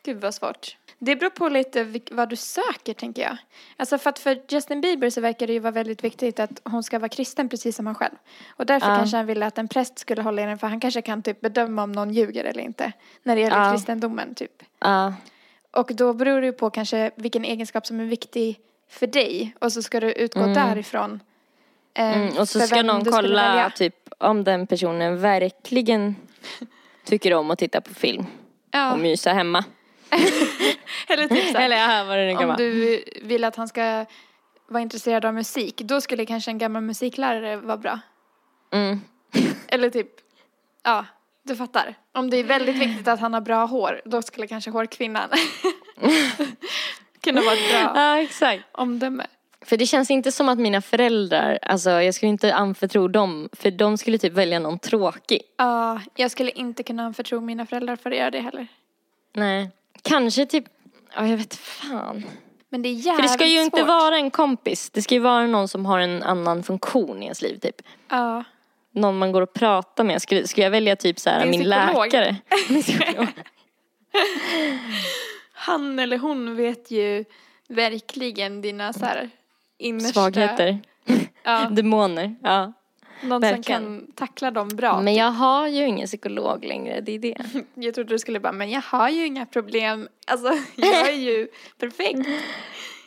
[0.05, 0.75] Gud vad svårt.
[1.05, 3.37] Det beror på lite vad du söker tänker jag.
[3.77, 6.83] Alltså för att för Justin Bieber så verkar det ju vara väldigt viktigt att hon
[6.83, 8.15] ska vara kristen precis som han själv.
[8.49, 8.95] Och därför Ja.
[8.95, 11.41] kanske han ville att en präst skulle hålla i den för han kanske kan typ
[11.41, 12.91] bedöma om någon ljuger eller inte.
[13.23, 13.71] När det gäller Ja.
[13.71, 14.63] kristendomen typ.
[14.79, 15.13] Ja,
[15.71, 19.55] Och då beror det ju på kanske vilken egenskap som är viktig för dig.
[19.59, 21.19] Och så ska du utgå därifrån.
[21.93, 26.15] eh, mm, och så ska någon kolla typ om den personen verkligen
[27.05, 28.25] tycker om att titta på film
[28.71, 29.63] Ja, och mysa hemma.
[31.07, 32.57] eller typ så här, Eller ja, vad det nu kan om vara.
[32.57, 34.05] du vill att han ska
[34.67, 35.77] vara intresserad av musik.
[35.77, 37.99] Då skulle kanske en gammal musiklärare vara bra.
[38.73, 39.01] Mm.
[39.67, 40.07] Eller typ,
[40.83, 41.05] ja,
[41.43, 41.95] du fattar.
[42.11, 45.29] Om det är väldigt viktigt att han har bra hår, då skulle kanske hårkvinnan
[47.23, 48.63] kunna vara ett bra Ja, exakt.
[48.71, 49.25] omdöme.
[49.61, 53.71] För det känns inte som att mina föräldrar, alltså jag skulle inte anförtro dem, för
[53.71, 55.41] de skulle typ välja någon tråkig.
[55.57, 58.67] Ja, jag skulle inte kunna anförtro mina föräldrar för att göra det heller.
[59.33, 59.69] Nej.
[60.05, 60.65] Kanske typ,
[61.15, 62.25] ja jag vet fan.
[62.69, 63.87] Men det är För jävligt det ska ju inte svårt.
[63.87, 67.41] vara en kompis, det ska ju vara någon som har en annan funktion i ens
[67.41, 67.75] liv typ.
[68.09, 68.43] Ja.
[68.91, 70.21] Någon man går och pratar med.
[70.21, 72.05] Skulle, skulle jag välja typ så här min psykolog.
[72.05, 72.35] läkare?
[72.69, 73.27] Min psykolog.
[75.53, 77.25] Han eller hon vet ju
[77.67, 79.29] verkligen dina så här
[79.77, 80.13] innersta...
[80.13, 80.79] Svagheter.
[81.43, 82.35] Ja, Demoner.
[82.43, 82.73] Ja.
[83.23, 83.83] Någon verkligen.
[83.83, 85.01] som kan tackla dem bra.
[85.01, 87.37] Men jag har ju ingen psykolog längre, det är det.
[87.73, 90.07] Jag trodde du skulle bara, men jag har ju inga problem.
[90.27, 91.47] Alltså, jag är ju
[91.79, 92.29] perfekt.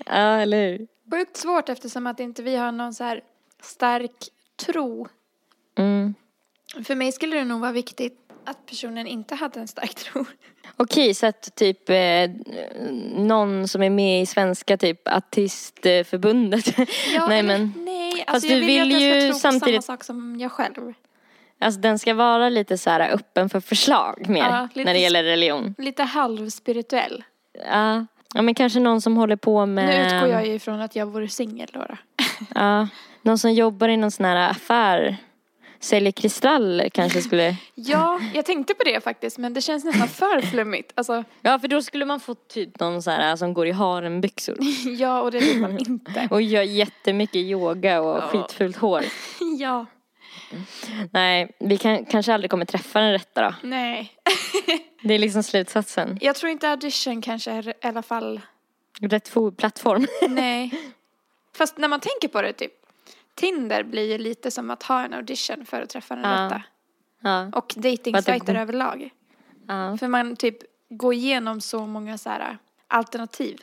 [0.06, 0.86] Ja, eller hur?
[1.10, 3.20] Sjukt svårt eftersom att inte vi har någon så här
[3.62, 5.08] stark tro.
[5.78, 6.14] Mm.
[6.84, 10.24] För mig skulle det nog vara viktigt att personen inte hade en stark tro.
[10.76, 11.96] Okej, så att typ eh,
[13.16, 16.76] någon som är med i svenska typ artistförbundet.
[16.76, 16.88] Nej
[17.38, 19.38] eller- men, Nej, Fast alltså jag du vill, vill att jag ska ju tro på
[19.38, 20.92] samtidigt- samma sak som jag själv.
[21.60, 25.00] alltså den ska vara lite så här öppen för förslag mer Ja, lite när det
[25.00, 25.74] gäller religion.
[25.78, 27.24] Lite halvspirituell.
[27.66, 28.06] Ja.
[28.34, 29.86] ja, men kanske någon som håller på med...
[29.86, 31.80] Nu utgår jag ju ifrån att jag vore singel då.
[31.88, 31.96] då.
[32.54, 32.88] Ja,
[33.22, 35.16] någon som jobbar i någon sån här affär.
[35.80, 37.56] Säljer kristaller kanske skulle...
[37.74, 40.92] Ja, jag tänkte på det faktiskt, men det känns nästan för flummigt.
[40.94, 44.56] Alltså, Ja, för då skulle man få typ någon så här som går i harenbyxor.
[44.98, 46.28] ja, och det vill man inte.
[46.30, 48.20] Och gör jättemycket yoga och Ja.
[48.28, 49.04] skitfult hår.
[49.58, 49.86] Ja,
[51.12, 53.54] Nej, vi kan, kanske aldrig kommer träffa den rätta då.
[53.62, 54.12] nej.
[55.02, 56.18] Det är liksom slutsatsen.
[56.20, 58.40] Jag tror inte audition kanske är i alla fall,
[59.00, 60.06] Rätt fo- plattform.
[60.28, 60.70] nej.
[61.56, 62.72] Fast när man tänker på det typ,
[63.38, 66.44] Tinder blir ju lite som att ha en audition för att träffa den Ja.
[66.44, 66.62] rätta.
[67.20, 69.10] ja, Och det dejtingsajter går- överlag.
[69.68, 70.56] ja, För man typ
[70.90, 73.60] går igenom så många så här alternativ.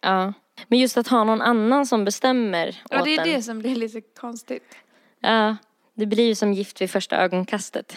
[0.00, 0.32] ja.
[0.68, 3.28] Men just att ha någon annan som bestämmer Ja, åt det är en.
[3.28, 4.76] det som blir lite konstigt.
[5.20, 5.56] Ja,
[5.94, 7.96] det blir ju som gift vid första ögonkastet.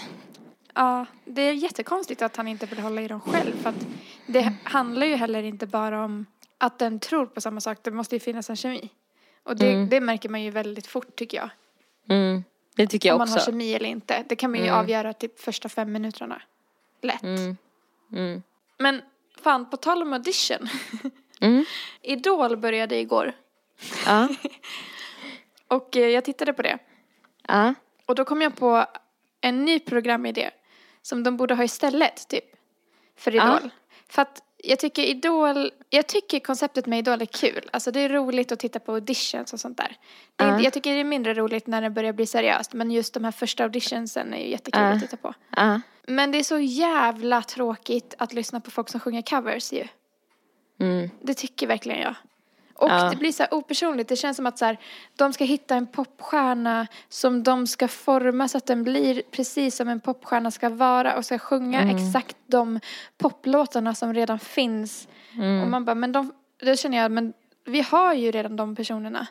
[0.73, 3.51] Ja, det är jättekonstigt att han inte vill hålla i dem själv.
[3.61, 3.85] För att
[4.27, 6.25] det handlar ju heller inte bara om
[6.57, 7.77] att den tror på samma sak.
[7.81, 8.89] Det måste ju finnas en kemi.
[9.45, 9.89] Och det, Mm.
[9.89, 11.49] det märker man ju väldigt fort tycker jag.
[12.09, 12.43] Mm,
[12.75, 13.45] det tycker jag om man har också.
[13.51, 14.23] kemi eller inte.
[14.29, 14.79] Det kan man ju Mm.
[14.79, 16.41] avgöra typ första fem minuterna.
[17.01, 17.23] Lätt.
[17.23, 17.57] Mm,
[18.11, 18.43] mm,
[18.77, 19.01] Men
[19.41, 20.69] fan, på tal om audition.
[21.41, 21.65] mm.
[22.01, 23.33] Idol började igår.
[24.05, 24.27] Ja,
[25.67, 26.77] Och eh, jag tittade på det.
[27.47, 27.73] ja,
[28.05, 28.85] Och då kom jag på
[29.41, 30.49] en ny programidé
[31.01, 32.45] som de borde ha istället, typ,
[33.15, 33.59] för Idol.
[33.63, 33.69] Ja.
[34.09, 37.69] För att jag tycker Idol, jag tycker konceptet med Idol är kul.
[37.73, 39.97] Alltså det är roligt att titta på auditions och sånt där.
[40.41, 43.23] Inte- Jag tycker det är mindre roligt när det börjar bli seriöst, men just de
[43.23, 44.87] här första auditionsen är ju jättekul Ja.
[44.89, 45.33] att titta på.
[45.55, 45.81] Ja.
[46.07, 49.87] Men det är så jävla tråkigt att lyssna på folk som sjunger covers ju.
[50.79, 51.09] Mm.
[51.21, 52.15] Det tycker verkligen jag.
[52.75, 53.09] Och Ja.
[53.09, 54.09] det blir så här opersonligt.
[54.09, 54.77] Det känns som att så här,
[55.15, 59.87] de ska hitta en popstjärna som de ska forma så att den blir precis som
[59.89, 61.95] en popstjärna ska vara och ska sjunga Mm.
[61.95, 62.79] exakt de
[63.17, 65.07] poplåtarna som redan finns.
[65.33, 65.61] Mm.
[65.63, 66.31] Och man bara, men de,
[66.63, 67.33] då känner jag, men
[67.65, 69.27] vi har ju redan de personerna.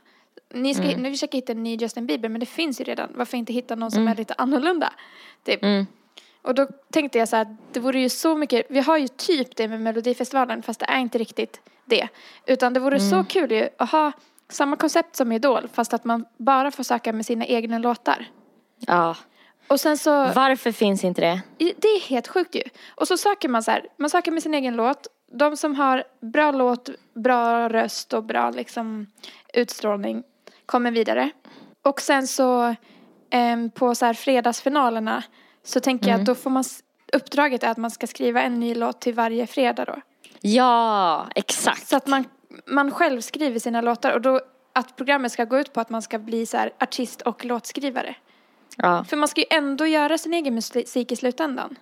[0.55, 3.09] Ni ska, nu försöker hitta en ny Justin Bieber, men det finns ju redan.
[3.15, 4.93] Varför inte hitta någon som är lite annorlunda?
[5.45, 5.61] Typ.
[6.45, 6.51] Mm.
[6.51, 9.57] Och då tänkte jag så här, det vore ju så mycket, vi har ju typ
[9.57, 12.09] det med Melodifestivalen fast det är inte riktigt det.
[12.47, 14.13] Utan det vore så kul ju att ha
[14.49, 18.27] samma koncept som Idol fast att man bara får söka med sina egna låtar.
[18.79, 19.17] ja.
[19.69, 21.43] Och sen så, Varför finns inte det?
[21.59, 22.63] det är helt sjukt ju.
[22.95, 25.07] Och så söker man så här, man söker med sin egen låt.
[25.33, 29.07] De som har bra låt, bra röst och bra liksom
[29.55, 30.23] utstrålning
[30.67, 31.31] kommer vidare.
[31.83, 32.75] Och sen så
[33.31, 35.23] em, på så här fredagsfinalerna
[35.65, 36.65] så tänker jag att då får man,
[37.13, 39.97] uppdraget är att man ska skriva en ny låt till varje fredag då.
[40.41, 41.89] Ja, exakt.
[41.89, 42.25] Så att man,
[42.67, 44.41] man själv skriver sina låtar och då
[44.73, 48.15] att programmet ska gå ut på att man ska bli så här artist och låtskrivare.
[48.77, 51.77] Ja, För man ska ju ändå göra sin egen musik i slutändan.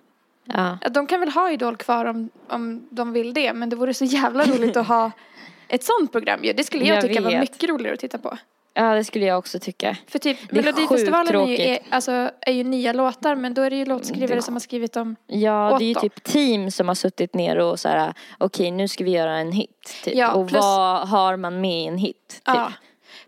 [0.45, 0.77] ja.
[0.91, 4.05] De kan väl ha Idol kvar om, om de vill det, men det vore så
[4.05, 5.11] jävla roligt att ha
[5.67, 6.53] ett sånt program ju.
[6.53, 7.39] Det skulle jag, Jag tycka var vet.
[7.39, 8.37] mycket roligare att titta på.
[8.73, 9.97] Ja, det skulle jag också tycka.
[10.07, 13.69] För typ Det Melodifestivalen är ju, är, alltså, är ju nya låtar, men då är
[13.69, 15.15] det ju låtskrivare Det- som har skrivit dem.
[15.27, 16.01] Ja, åt det är ju dem.
[16.01, 19.51] typ team som har suttit ner och så här, okej nu ska vi göra en
[19.51, 19.95] hit.
[20.03, 20.15] Typ.
[20.15, 22.27] Ja, och plus- vad har man med i en hit?
[22.29, 22.41] Typ.
[22.45, 22.71] Ja.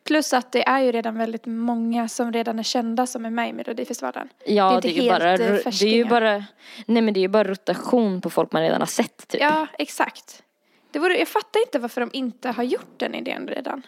[0.04, 3.50] Plus att det är ju redan väldigt många som redan är kända som är med
[3.50, 4.30] i Melodifestivalen.
[4.46, 5.38] Ja, Det är det är, ju bara, eh,
[5.80, 6.44] det är ju bara,
[6.86, 9.42] nej men det är ju bara rotation på folk man redan har sett typ.
[9.42, 10.44] Ja, exakt.
[10.92, 13.82] Det vore, jag fattar inte varför de inte har gjort den idén redan.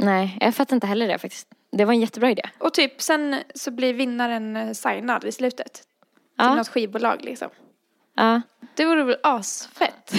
[0.00, 1.48] Nej, jag fattar inte heller det faktiskt.
[1.72, 2.42] Det var en jättebra idé.
[2.58, 5.72] Och typ sen så blir vinnaren eh, signad i slutet.
[5.72, 5.82] Till
[6.36, 6.54] Ja.
[6.54, 7.48] något skivbolag liksom.
[8.16, 8.40] Ja.
[8.74, 10.12] Det vore väl asfett.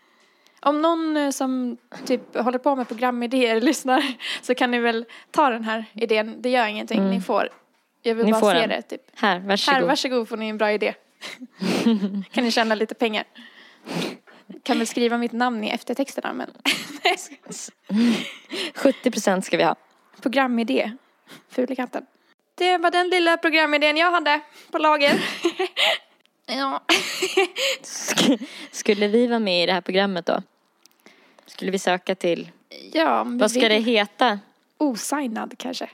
[0.60, 4.02] Om någon eh, som typ håller på med programidéer lyssnar
[4.42, 6.36] så kan ni väl ta den här idén.
[6.42, 7.48] Det gör ingenting, ni får.
[8.02, 8.34] Jag vill Mm.
[8.36, 8.68] Ni bara se den.
[8.68, 9.02] det typ.
[9.14, 9.80] Här, varsågod.
[9.80, 10.94] Här, varsågod får ni en bra idé.
[12.32, 13.24] kan ni tjäna lite pengar.
[14.62, 16.50] Kan väl skriva mitt namn i eftertexterna men.
[17.04, 17.72] Nej, jag skojar.
[18.74, 19.74] 70% ska vi ha.
[20.22, 20.92] Programidé.
[21.48, 22.06] Fulikanten.
[22.54, 24.40] Det var den lilla programidén jag hade
[24.70, 25.24] på lager.
[26.46, 26.82] ja.
[27.82, 30.42] Sk- Skulle vi vara med i det här programmet då?
[31.46, 32.50] Skulle vi söka till,
[32.92, 33.84] ja, vi vad ska det vill.
[33.84, 34.38] heta?
[34.78, 35.90] Osignad kanske.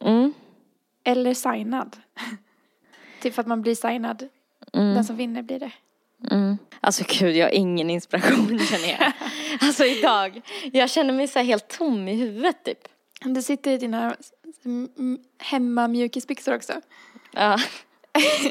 [0.00, 0.34] Mm.
[1.04, 1.96] Eller signad.
[3.20, 4.28] typ för att man blir signad.
[4.72, 5.70] Den som vinner blir det.
[6.30, 6.58] Mm.
[6.80, 9.12] Alltså gud, jag har ingen inspiration känner jag.
[9.60, 10.40] Alltså idag,
[10.72, 12.78] jag känner mig så här helt tom i huvudet typ.
[13.20, 14.16] Du sitter i dina
[14.64, 16.72] mm, mm, hemmamjukisbyxor också.
[17.32, 17.58] Ja.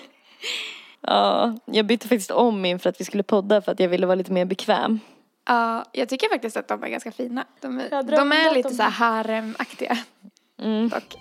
[1.02, 4.16] ja, jag bytte faktiskt om inför att vi skulle podda för att jag ville vara
[4.16, 5.00] lite mer bekväm.
[5.46, 7.46] Ja, jag tycker faktiskt att de är ganska fina.
[7.62, 9.98] De de är lite de- så här haremaktiga.
[10.62, 10.90] Mm.
[10.90, 11.16] Dock.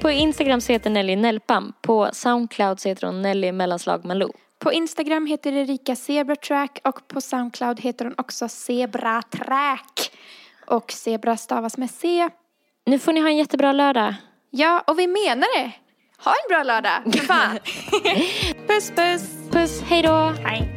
[0.00, 1.72] På Instagram så heter Nelly Nelpam.
[1.82, 4.32] På Soundcloud så heter hon Nelly mellanslag Malou.
[4.58, 10.12] På Instagram heter Erika Zebra Track och på Soundcloud heter hon också Zebra Track.
[10.66, 12.28] Och Zebra stavas med C.
[12.86, 14.14] Nu får ni ha en jättebra lördag.
[14.50, 15.72] Ja, och vi menar det.
[16.24, 17.58] Ha en bra lördag, för fan.
[18.66, 19.50] puss, puss.
[19.50, 20.32] Puss, hej då!
[20.44, 20.69] Hej.